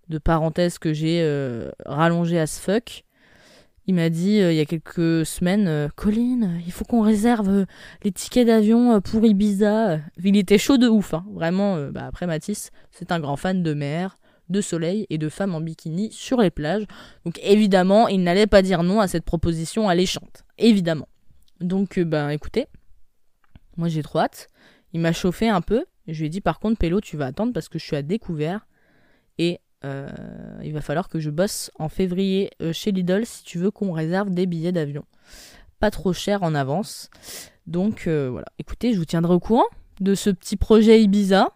de 0.09 0.17
parenthèse 0.17 0.79
que 0.79 0.93
j'ai 0.93 1.23
rallongée 1.85 2.39
à 2.39 2.47
ce 2.47 2.59
fuck, 2.59 3.03
il 3.89 3.95
m'a 3.95 4.11
dit 4.11 4.37
il 4.37 4.53
y 4.53 4.59
a 4.59 4.65
quelques 4.65 5.25
semaines 5.25 5.89
Colline, 5.95 6.61
il 6.63 6.71
faut 6.71 6.85
qu'on 6.85 7.01
réserve 7.01 7.65
les 8.03 8.11
tickets 8.11 8.45
d'avion 8.45 9.01
pour 9.01 9.25
Ibiza. 9.25 9.97
Il 10.23 10.37
était 10.37 10.59
chaud 10.59 10.77
de 10.77 10.87
ouf. 10.87 11.15
Hein. 11.15 11.25
Vraiment, 11.33 11.89
bah, 11.89 12.05
après 12.05 12.27
Mathis, 12.27 12.69
c'est 12.91 13.11
un 13.11 13.19
grand 13.19 13.35
fan 13.35 13.63
de 13.63 13.73
mer, 13.73 14.19
de 14.49 14.61
soleil 14.61 15.07
et 15.09 15.17
de 15.17 15.27
femmes 15.27 15.55
en 15.55 15.59
bikini 15.59 16.11
sur 16.11 16.39
les 16.39 16.51
plages. 16.51 16.85
Donc 17.25 17.39
évidemment, 17.41 18.07
il 18.07 18.21
n'allait 18.21 18.45
pas 18.45 18.61
dire 18.61 18.83
non 18.83 18.99
à 18.99 19.07
cette 19.07 19.25
proposition 19.25 19.89
alléchante. 19.89 20.45
Évidemment. 20.59 21.07
Donc, 21.59 21.99
ben 21.99 22.29
écoutez. 22.29 22.67
Moi, 23.75 23.87
j'ai 23.87 24.03
trop 24.03 24.19
hâte. 24.19 24.49
Il 24.93 25.01
m'a 25.01 25.13
chauffé 25.13 25.49
un 25.49 25.61
peu. 25.61 25.85
Je 26.07 26.19
lui 26.19 26.27
ai 26.27 26.29
dit, 26.29 26.41
par 26.41 26.59
contre, 26.59 26.77
Pélo, 26.77 27.01
tu 27.01 27.17
vas 27.17 27.25
attendre 27.25 27.53
parce 27.53 27.69
que 27.69 27.79
je 27.79 27.85
suis 27.85 27.95
à 27.95 28.03
découvert. 28.03 28.67
Et 29.39 29.59
euh, 29.85 30.09
il 30.63 30.73
va 30.73 30.81
falloir 30.81 31.07
que 31.07 31.19
je 31.19 31.29
bosse 31.29 31.71
en 31.79 31.87
février 31.87 32.51
euh, 32.61 32.73
chez 32.73 32.91
Lidl 32.91 33.25
si 33.25 33.43
tu 33.43 33.59
veux 33.59 33.71
qu'on 33.71 33.91
réserve 33.91 34.29
des 34.29 34.45
billets 34.45 34.71
d'avion. 34.71 35.05
Pas 35.79 35.91
trop 35.91 36.11
cher 36.11 36.43
en 36.43 36.53
avance. 36.53 37.09
Donc 37.67 38.07
euh, 38.07 38.29
voilà. 38.29 38.47
Écoutez, 38.57 38.93
je 38.93 38.99
vous 38.99 39.05
tiendrai 39.05 39.33
au 39.33 39.39
courant 39.39 39.67
de 40.01 40.15
ce 40.15 40.29
petit 40.29 40.57
projet 40.57 41.01
Ibiza. 41.01 41.49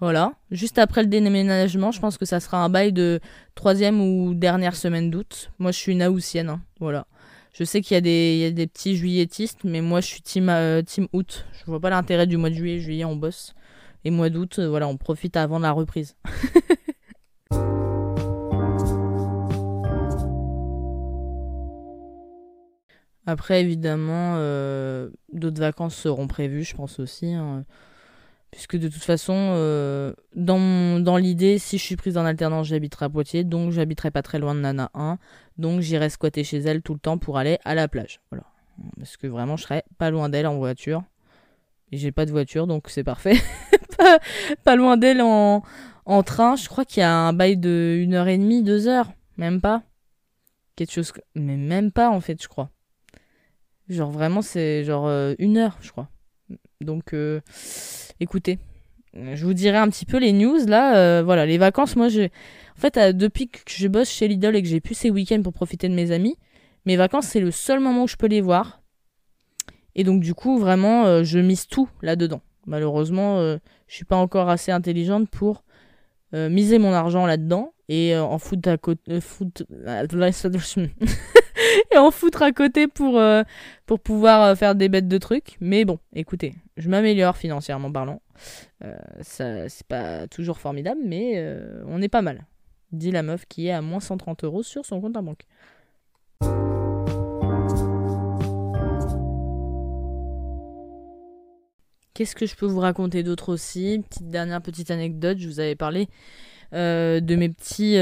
Voilà. 0.00 0.32
Juste 0.50 0.78
après 0.78 1.02
le 1.02 1.08
déménagement, 1.08 1.92
je 1.92 2.00
pense 2.00 2.18
que 2.18 2.24
ça 2.24 2.40
sera 2.40 2.62
un 2.62 2.68
bail 2.68 2.92
de 2.92 3.20
troisième 3.54 4.00
ou 4.00 4.34
dernière 4.34 4.74
semaine 4.74 5.10
d'août. 5.10 5.50
Moi, 5.58 5.70
je 5.70 5.78
suis 5.78 5.92
une. 5.92 6.02
Hein. 6.02 6.60
Voilà. 6.80 7.06
Je 7.52 7.64
sais 7.64 7.80
qu'il 7.80 7.94
y, 7.94 8.44
a 8.44 8.50
des 8.50 8.66
petits 8.66 8.96
juilletistes, 8.96 9.60
mais 9.62 9.82
moi 9.82 10.00
je 10.00 10.06
suis 10.06 10.22
team, 10.22 10.50
team 10.86 11.06
août. 11.12 11.44
Je 11.52 11.66
vois 11.66 11.80
pas 11.80 11.90
l'intérêt 11.90 12.26
du 12.26 12.38
mois 12.38 12.48
de 12.48 12.54
juillet, 12.54 12.80
juillet 12.80 13.04
on 13.04 13.14
bosse. 13.14 13.54
Et 14.04 14.10
mois 14.10 14.30
d'août, 14.30 14.58
voilà, 14.58 14.88
on 14.88 14.96
profite 14.96 15.36
avant 15.36 15.58
la 15.58 15.70
reprise. 15.70 16.16
Après, 23.26 23.60
évidemment, 23.60 24.34
euh, 24.36 25.10
d'autres 25.32 25.60
vacances 25.60 25.94
seront 25.94 26.26
prévues, 26.26 26.64
je 26.64 26.74
pense 26.74 26.98
aussi. 26.98 27.32
Hein. 27.32 27.64
Puisque 28.50 28.76
de 28.76 28.88
toute 28.88 29.02
façon, 29.02 29.34
euh, 29.34 30.12
dans, 30.34 31.00
dans 31.00 31.16
l'idée, 31.16 31.58
si 31.58 31.78
je 31.78 31.82
suis 31.82 31.96
prise 31.96 32.18
en 32.18 32.24
alternance, 32.24 32.66
j'habiterai 32.66 33.06
à 33.06 33.08
Poitiers, 33.08 33.44
donc 33.44 33.70
j'habiterai 33.70 34.10
pas 34.10 34.22
très 34.22 34.38
loin 34.38 34.54
de 34.54 34.60
Nana 34.60 34.90
1. 34.94 35.18
Donc 35.56 35.80
j'irai 35.80 36.10
squatter 36.10 36.44
chez 36.44 36.58
elle 36.58 36.82
tout 36.82 36.94
le 36.94 36.98
temps 36.98 37.16
pour 37.16 37.38
aller 37.38 37.58
à 37.64 37.74
la 37.74 37.88
plage. 37.88 38.20
Voilà. 38.30 38.44
Parce 38.98 39.16
que 39.16 39.26
vraiment, 39.26 39.56
je 39.56 39.62
serai 39.62 39.84
pas 39.98 40.10
loin 40.10 40.28
d'elle 40.28 40.46
en 40.46 40.58
voiture. 40.58 41.02
Et 41.92 41.98
j'ai 41.98 42.12
pas 42.12 42.26
de 42.26 42.30
voiture, 42.30 42.66
donc 42.66 42.88
c'est 42.88 43.04
parfait. 43.04 43.36
pas, 44.64 44.76
loin 44.76 44.96
d'elle 44.96 45.22
en, 45.22 45.62
en 46.04 46.22
train. 46.22 46.56
Je 46.56 46.68
crois 46.68 46.84
qu'il 46.84 47.00
y 47.00 47.04
a 47.04 47.14
un 47.14 47.32
bail 47.32 47.56
de 47.56 48.04
1h30, 48.06 48.64
2h. 48.64 49.06
Même 49.36 49.60
pas. 49.60 49.82
Quelque 50.74 50.92
chose. 50.92 51.12
Mais 51.34 51.56
même 51.56 51.92
pas, 51.92 52.10
en 52.10 52.20
fait, 52.20 52.42
je 52.42 52.48
crois. 52.48 52.70
Genre 53.92 54.10
vraiment, 54.10 54.40
c'est 54.40 54.84
genre 54.84 55.06
euh, 55.06 55.34
une 55.38 55.58
heure, 55.58 55.76
je 55.82 55.90
crois. 55.90 56.08
Donc, 56.80 57.12
euh, 57.12 57.40
écoutez, 58.20 58.58
je 59.14 59.44
vous 59.44 59.52
dirai 59.52 59.76
un 59.76 59.88
petit 59.88 60.06
peu 60.06 60.18
les 60.18 60.32
news 60.32 60.58
là. 60.66 60.96
euh, 60.96 61.22
voilà, 61.22 61.44
les 61.44 61.58
vacances, 61.58 61.94
moi, 61.94 62.08
je... 62.08 62.22
en 62.22 62.80
fait, 62.80 62.98
depuis 63.14 63.48
que 63.48 63.58
je 63.66 63.88
bosse 63.88 64.10
chez 64.10 64.28
Lidl 64.28 64.56
et 64.56 64.62
que 64.62 64.68
j'ai 64.68 64.80
plus 64.80 64.94
ces 64.94 65.10
week-ends 65.10 65.42
pour 65.42 65.52
profiter 65.52 65.88
de 65.88 65.94
mes 65.94 66.10
amis, 66.10 66.38
mes 66.86 66.96
vacances, 66.96 67.26
c'est 67.26 67.40
le 67.40 67.50
seul 67.50 67.80
moment 67.80 68.04
où 68.04 68.08
je 68.08 68.16
peux 68.16 68.26
les 68.26 68.40
voir. 68.40 68.80
Et 69.94 70.04
donc, 70.04 70.22
du 70.22 70.32
coup, 70.34 70.58
vraiment, 70.58 71.22
je 71.22 71.38
mise 71.38 71.66
tout 71.66 71.88
là-dedans. 72.00 72.40
Malheureusement, 72.66 73.40
je 73.42 73.94
suis 73.94 74.06
pas 74.06 74.16
encore 74.16 74.48
assez 74.48 74.72
intelligente 74.72 75.28
pour 75.28 75.64
miser 76.32 76.78
mon 76.78 76.94
argent 76.94 77.26
là-dedans 77.26 77.74
et 77.90 78.16
en 78.16 78.38
foutre 78.38 78.70
à 78.70 78.78
côté. 78.78 79.20
foutre... 79.20 79.64
et 81.92 81.98
en 81.98 82.10
foutre 82.10 82.42
à 82.42 82.52
côté 82.52 82.88
pour, 82.88 83.18
euh, 83.18 83.42
pour 83.86 84.00
pouvoir 84.00 84.42
euh, 84.42 84.54
faire 84.54 84.74
des 84.74 84.88
bêtes 84.88 85.08
de 85.08 85.18
trucs. 85.18 85.56
Mais 85.60 85.84
bon, 85.84 85.98
écoutez, 86.14 86.54
je 86.76 86.88
m'améliore 86.88 87.36
financièrement 87.36 87.92
parlant. 87.92 88.20
Euh, 88.84 88.96
ça, 89.20 89.68
c'est 89.68 89.86
pas 89.86 90.26
toujours 90.28 90.58
formidable, 90.58 91.00
mais 91.04 91.44
on 91.86 92.02
est 92.02 92.08
pas 92.08 92.22
mal. 92.22 92.46
Dit 92.92 93.10
la 93.10 93.22
meuf 93.22 93.44
qui 93.48 93.68
est 93.68 93.72
à 93.72 93.80
moins 93.80 94.00
130 94.00 94.44
euros 94.44 94.62
sur 94.62 94.84
son 94.84 95.00
compte 95.00 95.16
en 95.16 95.22
banque. 95.22 95.44
Qu'est-ce 102.14 102.36
que 102.36 102.44
je 102.44 102.54
peux 102.54 102.66
vous 102.66 102.80
raconter 102.80 103.22
d'autre 103.22 103.50
aussi? 103.50 104.02
Petite 104.10 104.28
dernière 104.28 104.60
petite 104.60 104.90
anecdote, 104.90 105.38
je 105.38 105.48
vous 105.48 105.60
avais 105.60 105.76
parlé 105.76 106.08
de 106.72 107.36
mes 107.36 107.48
petits 107.48 107.96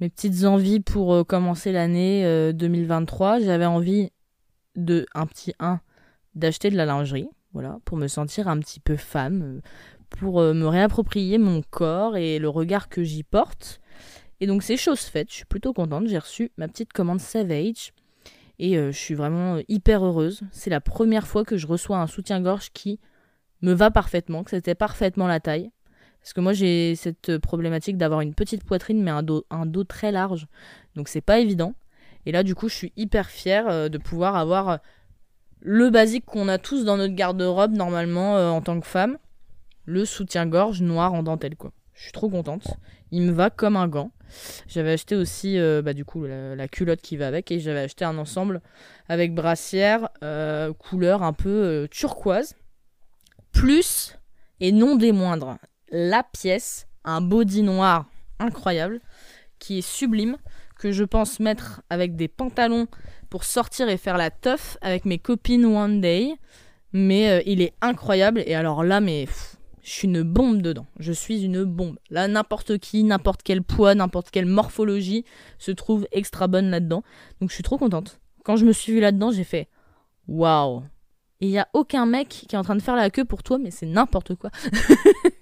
mes 0.00 0.08
petites 0.08 0.44
envies 0.44 0.80
pour 0.80 1.14
euh, 1.14 1.24
commencer 1.24 1.72
l'année 1.72 2.24
euh, 2.24 2.52
2023. 2.52 3.40
J'avais 3.40 3.66
envie 3.66 4.10
de 4.76 5.06
un 5.14 5.26
petit 5.26 5.54
1 5.58 5.80
d'acheter 6.34 6.70
de 6.70 6.76
la 6.76 6.86
lingerie, 6.86 7.28
voilà, 7.52 7.78
pour 7.84 7.96
me 7.96 8.06
sentir 8.06 8.48
un 8.48 8.58
petit 8.60 8.80
peu 8.80 8.96
femme, 8.96 9.42
euh, 9.42 9.60
pour 10.10 10.40
euh, 10.40 10.54
me 10.54 10.66
réapproprier 10.66 11.38
mon 11.38 11.62
corps 11.62 12.16
et 12.16 12.38
le 12.38 12.48
regard 12.48 12.88
que 12.88 13.02
j'y 13.02 13.22
porte. 13.22 13.80
Et 14.40 14.46
donc 14.46 14.62
c'est 14.62 14.76
chose 14.76 15.00
faite, 15.00 15.30
je 15.30 15.36
suis 15.36 15.44
plutôt 15.44 15.72
contente, 15.72 16.06
j'ai 16.06 16.18
reçu 16.18 16.52
ma 16.56 16.68
petite 16.68 16.92
commande 16.92 17.20
Savage 17.20 17.92
et 18.58 18.76
euh, 18.76 18.92
je 18.92 18.98
suis 18.98 19.14
vraiment 19.14 19.56
euh, 19.56 19.62
hyper 19.68 20.04
heureuse. 20.04 20.42
C'est 20.52 20.70
la 20.70 20.80
première 20.80 21.26
fois 21.26 21.44
que 21.44 21.56
je 21.56 21.66
reçois 21.66 21.98
un 21.98 22.06
soutien-gorge 22.06 22.70
qui 22.72 23.00
me 23.62 23.72
va 23.72 23.90
parfaitement, 23.90 24.44
que 24.44 24.50
c'était 24.50 24.74
parfaitement 24.74 25.26
la 25.26 25.40
taille. 25.40 25.70
Parce 26.28 26.34
que 26.34 26.40
moi 26.42 26.52
j'ai 26.52 26.94
cette 26.94 27.38
problématique 27.38 27.96
d'avoir 27.96 28.20
une 28.20 28.34
petite 28.34 28.62
poitrine 28.62 29.02
mais 29.02 29.10
un 29.10 29.22
dos, 29.22 29.84
très 29.84 30.12
large. 30.12 30.46
Donc 30.94 31.08
c'est 31.08 31.22
pas 31.22 31.38
évident. 31.38 31.72
Et 32.26 32.32
là 32.32 32.42
du 32.42 32.54
coup 32.54 32.68
je 32.68 32.74
suis 32.74 32.92
hyper 32.98 33.30
fière 33.30 33.66
euh, 33.70 33.88
de 33.88 33.96
pouvoir 33.96 34.36
avoir 34.36 34.68
euh, 34.68 34.76
le 35.60 35.88
basique 35.88 36.26
qu'on 36.26 36.48
a 36.48 36.58
tous 36.58 36.84
dans 36.84 36.98
notre 36.98 37.14
garde-robe 37.14 37.72
normalement 37.72 38.36
euh, 38.36 38.50
en 38.50 38.60
tant 38.60 38.78
que 38.78 38.86
femme. 38.86 39.16
Le 39.86 40.04
soutien-gorge 40.04 40.82
noir 40.82 41.14
en 41.14 41.22
dentelle 41.22 41.56
quoi. 41.56 41.72
Je 41.94 42.02
suis 42.02 42.12
trop 42.12 42.28
contente. 42.28 42.76
Il 43.10 43.22
me 43.22 43.32
va 43.32 43.48
comme 43.48 43.76
un 43.76 43.88
gant. 43.88 44.10
J'avais 44.66 44.92
acheté 44.92 45.16
aussi 45.16 45.58
bah, 45.82 45.94
du 45.94 46.04
coup 46.04 46.26
la, 46.26 46.68
culotte 46.68 47.00
qui 47.00 47.16
va 47.16 47.26
avec 47.26 47.50
et 47.50 47.58
j'avais 47.58 47.80
acheté 47.80 48.04
un 48.04 48.18
ensemble 48.18 48.60
avec 49.08 49.34
brassière 49.34 50.10
couleur 50.76 51.22
un 51.22 51.32
peu 51.32 51.88
turquoise. 51.90 52.54
Plus 53.50 54.18
et 54.60 54.72
non 54.72 54.96
des 54.96 55.12
moindres, 55.12 55.56
la 55.90 56.22
pièce, 56.22 56.86
un 57.04 57.20
body 57.20 57.62
noir 57.62 58.06
incroyable 58.38 59.00
qui 59.58 59.78
est 59.78 59.86
sublime 59.86 60.36
que 60.78 60.92
je 60.92 61.04
pense 61.04 61.40
mettre 61.40 61.82
avec 61.90 62.16
des 62.16 62.28
pantalons 62.28 62.86
pour 63.30 63.44
sortir 63.44 63.88
et 63.88 63.96
faire 63.96 64.16
la 64.16 64.30
teuf 64.30 64.78
avec 64.80 65.04
mes 65.04 65.18
copines 65.18 65.66
one 65.66 66.00
day. 66.00 66.34
Mais 66.92 67.30
euh, 67.30 67.42
il 67.44 67.60
est 67.60 67.74
incroyable 67.82 68.42
et 68.46 68.54
alors 68.54 68.82
là 68.82 69.00
mais 69.00 69.26
je 69.82 69.90
suis 69.90 70.08
une 70.08 70.22
bombe 70.22 70.62
dedans. 70.62 70.86
Je 70.98 71.12
suis 71.12 71.42
une 71.42 71.64
bombe. 71.64 71.98
Là 72.10 72.28
n'importe 72.28 72.78
qui, 72.78 73.04
n'importe 73.04 73.42
quel 73.42 73.62
poids, 73.62 73.94
n'importe 73.94 74.30
quelle 74.30 74.46
morphologie 74.46 75.24
se 75.58 75.70
trouve 75.70 76.06
extra 76.12 76.46
bonne 76.46 76.70
là-dedans. 76.70 77.02
Donc 77.40 77.50
je 77.50 77.54
suis 77.54 77.64
trop 77.64 77.76
contente. 77.76 78.20
Quand 78.44 78.56
je 78.56 78.64
me 78.64 78.72
suis 78.72 78.92
vue 78.92 79.00
là-dedans, 79.00 79.30
j'ai 79.30 79.44
fait 79.44 79.68
waouh. 80.28 80.82
Il 81.40 81.50
y 81.50 81.58
a 81.58 81.68
aucun 81.72 82.06
mec 82.06 82.28
qui 82.28 82.54
est 82.54 82.58
en 82.58 82.64
train 82.64 82.76
de 82.76 82.82
faire 82.82 82.96
la 82.96 83.10
queue 83.10 83.24
pour 83.24 83.42
toi 83.42 83.58
mais 83.58 83.70
c'est 83.70 83.86
n'importe 83.86 84.34
quoi. 84.36 84.50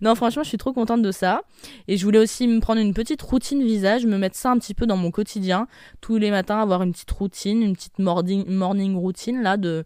non, 0.00 0.14
franchement, 0.14 0.42
je 0.42 0.48
suis 0.48 0.58
trop 0.58 0.72
contente 0.72 1.02
de 1.02 1.12
ça. 1.12 1.42
Et 1.88 1.96
je 1.96 2.04
voulais 2.04 2.18
aussi 2.18 2.46
me 2.46 2.60
prendre 2.60 2.80
une 2.80 2.94
petite 2.94 3.22
routine 3.22 3.62
visage, 3.62 4.06
me 4.06 4.18
mettre 4.18 4.36
ça 4.36 4.50
un 4.50 4.58
petit 4.58 4.74
peu 4.74 4.86
dans 4.86 4.96
mon 4.96 5.10
quotidien. 5.10 5.66
Tous 6.00 6.18
les 6.18 6.30
matins, 6.30 6.60
avoir 6.60 6.82
une 6.82 6.92
petite 6.92 7.10
routine, 7.10 7.62
une 7.62 7.74
petite 7.74 7.98
morning, 7.98 8.44
morning 8.48 8.96
routine 8.96 9.42
là 9.42 9.56
de, 9.56 9.84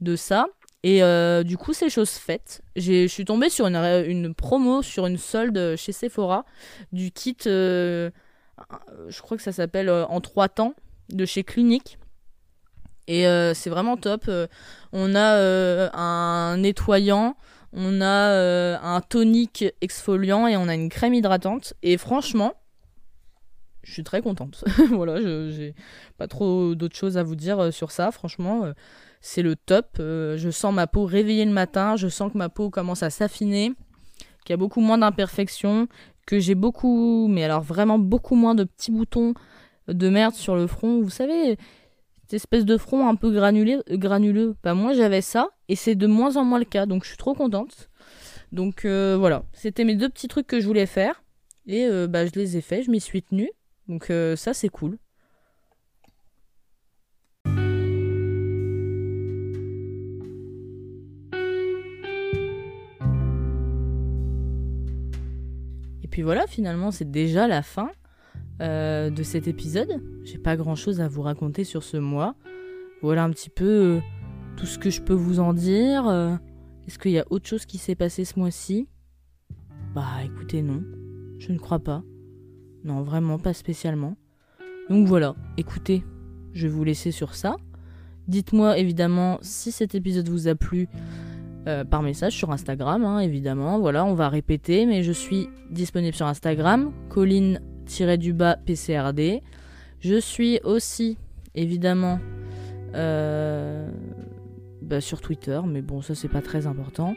de 0.00 0.16
ça. 0.16 0.46
Et 0.82 1.02
euh, 1.02 1.42
du 1.42 1.56
coup, 1.56 1.72
c'est 1.72 1.88
chose 1.88 2.10
faite. 2.10 2.62
Je 2.76 3.08
suis 3.08 3.24
tombée 3.24 3.48
sur 3.48 3.66
une, 3.66 3.76
une 4.06 4.34
promo, 4.34 4.82
sur 4.82 5.06
une 5.06 5.18
solde 5.18 5.74
chez 5.76 5.90
Sephora, 5.90 6.44
du 6.92 7.10
kit, 7.10 7.36
euh, 7.46 8.10
je 9.08 9.20
crois 9.20 9.36
que 9.36 9.42
ça 9.42 9.50
s'appelle 9.50 9.88
euh, 9.88 10.06
En 10.06 10.20
trois 10.20 10.48
temps, 10.48 10.74
de 11.08 11.24
chez 11.24 11.42
Clinique. 11.42 11.98
Et 13.08 13.22
c'est 13.54 13.70
vraiment 13.70 13.96
top. 13.96 14.28
On 14.92 15.14
a 15.14 15.90
un 15.96 16.56
nettoyant, 16.56 17.36
on 17.76 18.00
a 18.00 18.30
euh, 18.30 18.78
un 18.82 19.02
tonique 19.02 19.66
exfoliant 19.82 20.46
et 20.46 20.56
on 20.56 20.66
a 20.66 20.74
une 20.74 20.88
crème 20.88 21.12
hydratante. 21.12 21.74
Et 21.82 21.98
franchement, 21.98 22.54
je 23.82 23.92
suis 23.92 24.02
très 24.02 24.22
contente. 24.22 24.64
voilà, 24.92 25.20
j'ai 25.20 25.74
pas 26.16 26.26
trop 26.26 26.74
d'autres 26.74 26.96
choses 26.96 27.18
à 27.18 27.22
vous 27.22 27.36
dire 27.36 27.60
euh, 27.60 27.70
sur 27.70 27.92
ça. 27.92 28.10
Franchement, 28.10 28.64
euh, 28.64 28.72
c'est 29.20 29.42
le 29.42 29.56
top. 29.56 29.96
Je 29.98 30.48
sens 30.50 30.72
ma 30.74 30.86
peau 30.86 31.04
réveillée 31.04 31.44
le 31.44 31.52
matin. 31.52 31.96
Je 31.96 32.08
sens 32.08 32.32
que 32.32 32.38
ma 32.38 32.48
peau 32.48 32.70
commence 32.70 33.02
à 33.02 33.10
s'affiner, 33.10 33.74
qu'il 34.44 34.52
y 34.52 34.54
a 34.54 34.56
beaucoup 34.56 34.80
moins 34.80 34.96
d'imperfections, 34.96 35.86
que 36.26 36.38
j'ai 36.38 36.54
beaucoup, 36.54 37.28
mais 37.28 37.44
alors 37.44 37.60
vraiment 37.60 37.98
beaucoup 37.98 38.36
moins 38.36 38.54
de 38.54 38.64
petits 38.64 38.90
boutons 38.90 39.34
de 39.86 40.08
merde 40.08 40.34
sur 40.34 40.56
le 40.56 40.66
front. 40.66 41.02
Vous 41.02 41.10
savez, 41.10 41.58
cette 42.22 42.34
espèce 42.34 42.64
de 42.64 42.78
front 42.78 43.06
un 43.06 43.16
peu 43.16 43.30
granulé, 43.30 43.80
granuleux. 43.90 44.56
Bah 44.64 44.72
moi 44.72 44.94
j'avais 44.94 45.20
ça 45.20 45.50
et 45.68 45.76
c'est 45.76 45.94
de 45.94 46.06
moins 46.06 46.36
en 46.36 46.44
moins 46.44 46.58
le 46.58 46.64
cas. 46.64 46.86
Donc 46.86 47.04
je 47.04 47.08
suis 47.08 47.16
trop 47.16 47.34
contente. 47.34 47.88
Donc 48.52 48.84
euh, 48.84 49.16
voilà, 49.18 49.44
c'était 49.52 49.84
mes 49.84 49.96
deux 49.96 50.08
petits 50.08 50.28
trucs 50.28 50.46
que 50.46 50.60
je 50.60 50.66
voulais 50.66 50.86
faire. 50.86 51.22
Et 51.66 51.86
euh, 51.86 52.06
bah, 52.06 52.26
je 52.26 52.32
les 52.32 52.56
ai 52.56 52.60
faits, 52.60 52.84
je 52.84 52.90
m'y 52.90 53.00
suis 53.00 53.22
tenue. 53.22 53.50
Donc 53.88 54.10
euh, 54.10 54.36
ça 54.36 54.54
c'est 54.54 54.68
cool. 54.68 54.98
Et 66.02 66.08
puis 66.08 66.22
voilà, 66.22 66.46
finalement 66.46 66.90
c'est 66.92 67.10
déjà 67.10 67.46
la 67.46 67.62
fin 67.62 67.90
de 68.58 69.22
cet 69.22 69.48
épisode. 69.48 70.02
J'ai 70.24 70.38
pas 70.38 70.56
grand 70.56 70.76
chose 70.76 71.02
à 71.02 71.08
vous 71.08 71.20
raconter 71.20 71.62
sur 71.62 71.82
ce 71.82 71.98
mois. 71.98 72.36
Voilà 73.02 73.22
un 73.22 73.30
petit 73.30 73.50
peu 73.50 74.00
tout 74.56 74.66
ce 74.66 74.78
que 74.78 74.90
je 74.90 75.02
peux 75.02 75.14
vous 75.14 75.40
en 75.40 75.52
dire. 75.52 76.06
Euh, 76.08 76.34
Est-ce 76.86 76.98
qu'il 76.98 77.12
y 77.12 77.18
a 77.18 77.26
autre 77.30 77.46
chose 77.46 77.66
qui 77.66 77.78
s'est 77.78 77.94
passé 77.94 78.24
ce 78.24 78.38
mois-ci? 78.38 78.88
Bah 79.94 80.24
écoutez, 80.24 80.62
non. 80.62 80.82
Je 81.38 81.52
ne 81.52 81.58
crois 81.58 81.78
pas. 81.78 82.02
Non, 82.84 83.02
vraiment 83.02 83.38
pas 83.38 83.52
spécialement. 83.52 84.16
Donc 84.88 85.06
voilà, 85.06 85.34
écoutez, 85.56 86.04
je 86.52 86.66
vais 86.66 86.72
vous 86.72 86.84
laisser 86.84 87.10
sur 87.10 87.34
ça. 87.34 87.56
Dites-moi 88.28 88.78
évidemment 88.78 89.38
si 89.42 89.72
cet 89.72 89.94
épisode 89.94 90.28
vous 90.28 90.48
a 90.48 90.54
plu 90.54 90.88
euh, 91.66 91.84
par 91.84 92.02
message 92.02 92.32
sur 92.34 92.52
Instagram, 92.52 93.04
hein, 93.04 93.18
évidemment. 93.18 93.80
Voilà, 93.80 94.04
on 94.04 94.14
va 94.14 94.28
répéter, 94.28 94.86
mais 94.86 95.02
je 95.02 95.12
suis 95.12 95.48
disponible 95.70 96.14
sur 96.14 96.26
Instagram, 96.26 96.92
Colline-du-bas 97.08 98.56
PCRD. 98.64 99.42
Je 100.00 100.20
suis 100.20 100.60
aussi, 100.62 101.18
évidemment, 101.56 102.20
euh, 102.94 103.90
bah, 104.86 105.00
sur 105.00 105.20
Twitter, 105.20 105.60
mais 105.66 105.82
bon, 105.82 106.00
ça 106.00 106.14
c'est 106.14 106.28
pas 106.28 106.42
très 106.42 106.66
important. 106.66 107.14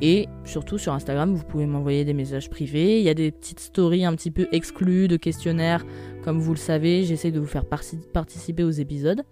Et 0.00 0.28
surtout 0.44 0.78
sur 0.78 0.92
Instagram, 0.92 1.34
vous 1.34 1.44
pouvez 1.44 1.66
m'envoyer 1.66 2.04
des 2.04 2.14
messages 2.14 2.50
privés. 2.50 2.98
Il 2.98 3.04
y 3.04 3.08
a 3.08 3.14
des 3.14 3.30
petites 3.30 3.60
stories 3.60 4.04
un 4.04 4.14
petit 4.14 4.30
peu 4.30 4.48
exclues 4.50 5.06
de 5.06 5.16
questionnaires. 5.16 5.84
Comme 6.24 6.40
vous 6.40 6.52
le 6.52 6.58
savez, 6.58 7.04
j'essaie 7.04 7.30
de 7.30 7.38
vous 7.38 7.46
faire 7.46 7.64
participer 7.64 8.64
aux 8.64 8.70
épisodes. 8.70 9.22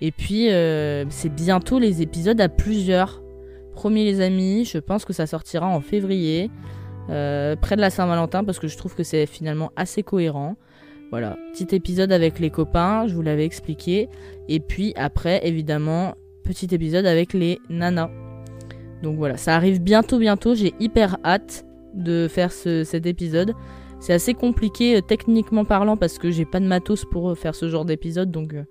Et 0.00 0.10
puis, 0.10 0.50
euh, 0.50 1.04
c'est 1.08 1.32
bientôt 1.32 1.78
les 1.78 2.02
épisodes 2.02 2.40
à 2.40 2.48
plusieurs. 2.48 3.22
Promis 3.74 4.04
les 4.04 4.20
amis, 4.20 4.64
je 4.64 4.78
pense 4.78 5.04
que 5.04 5.12
ça 5.12 5.26
sortira 5.26 5.68
en 5.68 5.80
février, 5.80 6.50
euh, 7.10 7.56
près 7.56 7.76
de 7.76 7.80
la 7.80 7.90
Saint-Valentin, 7.90 8.42
parce 8.42 8.58
que 8.58 8.68
je 8.68 8.76
trouve 8.76 8.94
que 8.94 9.04
c'est 9.04 9.26
finalement 9.26 9.70
assez 9.76 10.02
cohérent. 10.02 10.56
Voilà, 11.10 11.36
petit 11.52 11.74
épisode 11.74 12.10
avec 12.10 12.40
les 12.40 12.50
copains, 12.50 13.06
je 13.06 13.14
vous 13.14 13.22
l'avais 13.22 13.44
expliqué. 13.44 14.08
Et 14.48 14.60
puis 14.60 14.92
après, 14.96 15.46
évidemment, 15.46 16.14
petit 16.46 16.74
épisode 16.74 17.04
avec 17.06 17.32
les 17.34 17.58
nanas. 17.68 18.10
Donc 19.02 19.16
voilà, 19.18 19.36
ça 19.36 19.54
arrive 19.56 19.80
bientôt, 19.82 20.18
bientôt. 20.18 20.54
J'ai 20.54 20.72
hyper 20.80 21.18
hâte 21.24 21.66
de 21.94 22.28
faire 22.28 22.52
ce- 22.52 22.84
cet 22.84 23.04
épisode. 23.06 23.52
C'est 24.00 24.12
assez 24.12 24.34
compliqué 24.34 24.96
euh, 24.96 25.00
techniquement 25.00 25.64
parlant 25.64 25.96
parce 25.96 26.18
que 26.18 26.30
j'ai 26.30 26.44
pas 26.44 26.60
de 26.60 26.66
matos 26.66 27.04
pour 27.04 27.30
euh, 27.30 27.34
faire 27.34 27.54
ce 27.54 27.68
genre 27.68 27.84
d'épisode. 27.84 28.30
Donc 28.30 28.54
euh, 28.54 28.64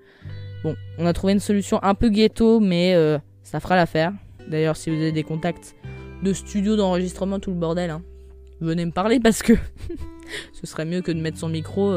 Bon, 0.63 0.75
on 0.97 1.05
a 1.05 1.13
trouvé 1.13 1.33
une 1.33 1.39
solution 1.39 1.79
un 1.83 1.93
peu 1.93 2.09
ghetto, 2.09 2.59
mais 2.59 2.95
ça 3.43 3.59
fera 3.59 3.75
l'affaire. 3.75 4.11
D'ailleurs, 4.49 4.75
si 4.77 4.89
vous 4.89 4.95
avez 4.95 5.11
des 5.11 5.21
contacts 5.23 5.75
de 6.23 6.33
studio 6.33 6.75
d'enregistrement, 6.75 7.39
tout 7.39 7.51
le 7.51 7.55
bordel, 7.57 7.91
hein, 7.91 8.01
venez 8.61 8.83
me 8.83 8.91
parler 8.91 9.19
parce 9.19 9.43
que 9.43 9.53
ce 10.53 10.65
serait 10.65 10.85
mieux 10.85 11.01
que 11.01 11.11
de 11.11 11.19
mettre 11.21 11.37
son 11.37 11.49
micro 11.49 11.93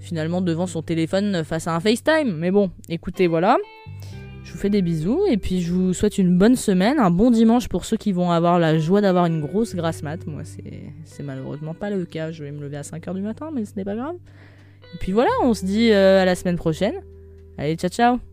finalement 0.00 0.40
devant 0.40 0.66
son 0.66 0.82
téléphone 0.82 1.44
face 1.44 1.68
à 1.68 1.76
un 1.76 1.78
FaceTime. 1.78 2.34
Mais 2.36 2.50
bon, 2.50 2.72
écoutez, 2.88 3.28
voilà. 3.28 3.56
Je 4.48 4.54
vous 4.54 4.58
fais 4.58 4.70
des 4.70 4.80
bisous 4.80 5.26
et 5.28 5.36
puis 5.36 5.60
je 5.60 5.74
vous 5.74 5.92
souhaite 5.92 6.16
une 6.16 6.38
bonne 6.38 6.56
semaine, 6.56 6.98
un 6.98 7.10
bon 7.10 7.30
dimanche 7.30 7.68
pour 7.68 7.84
ceux 7.84 7.98
qui 7.98 8.12
vont 8.12 8.30
avoir 8.30 8.58
la 8.58 8.78
joie 8.78 9.02
d'avoir 9.02 9.26
une 9.26 9.42
grosse 9.42 9.74
grasse 9.74 10.02
mat. 10.02 10.26
Moi, 10.26 10.40
c'est 11.04 11.22
malheureusement 11.22 11.74
pas 11.74 11.90
le 11.90 12.06
cas. 12.06 12.30
Je 12.30 12.44
vais 12.44 12.50
me 12.50 12.62
lever 12.62 12.78
à 12.78 12.82
5h 12.82 13.12
du 13.12 13.20
matin, 13.20 13.50
mais 13.54 13.66
ce 13.66 13.72
n'est 13.76 13.84
pas 13.84 13.94
grave. 13.94 14.16
Et 14.94 14.98
puis 15.00 15.12
voilà, 15.12 15.30
on 15.42 15.52
se 15.52 15.66
dit 15.66 15.90
euh, 15.92 16.22
à 16.22 16.24
la 16.24 16.34
semaine 16.34 16.56
prochaine. 16.56 16.94
Allez, 17.58 17.76
ciao 17.76 17.90
ciao 17.90 18.27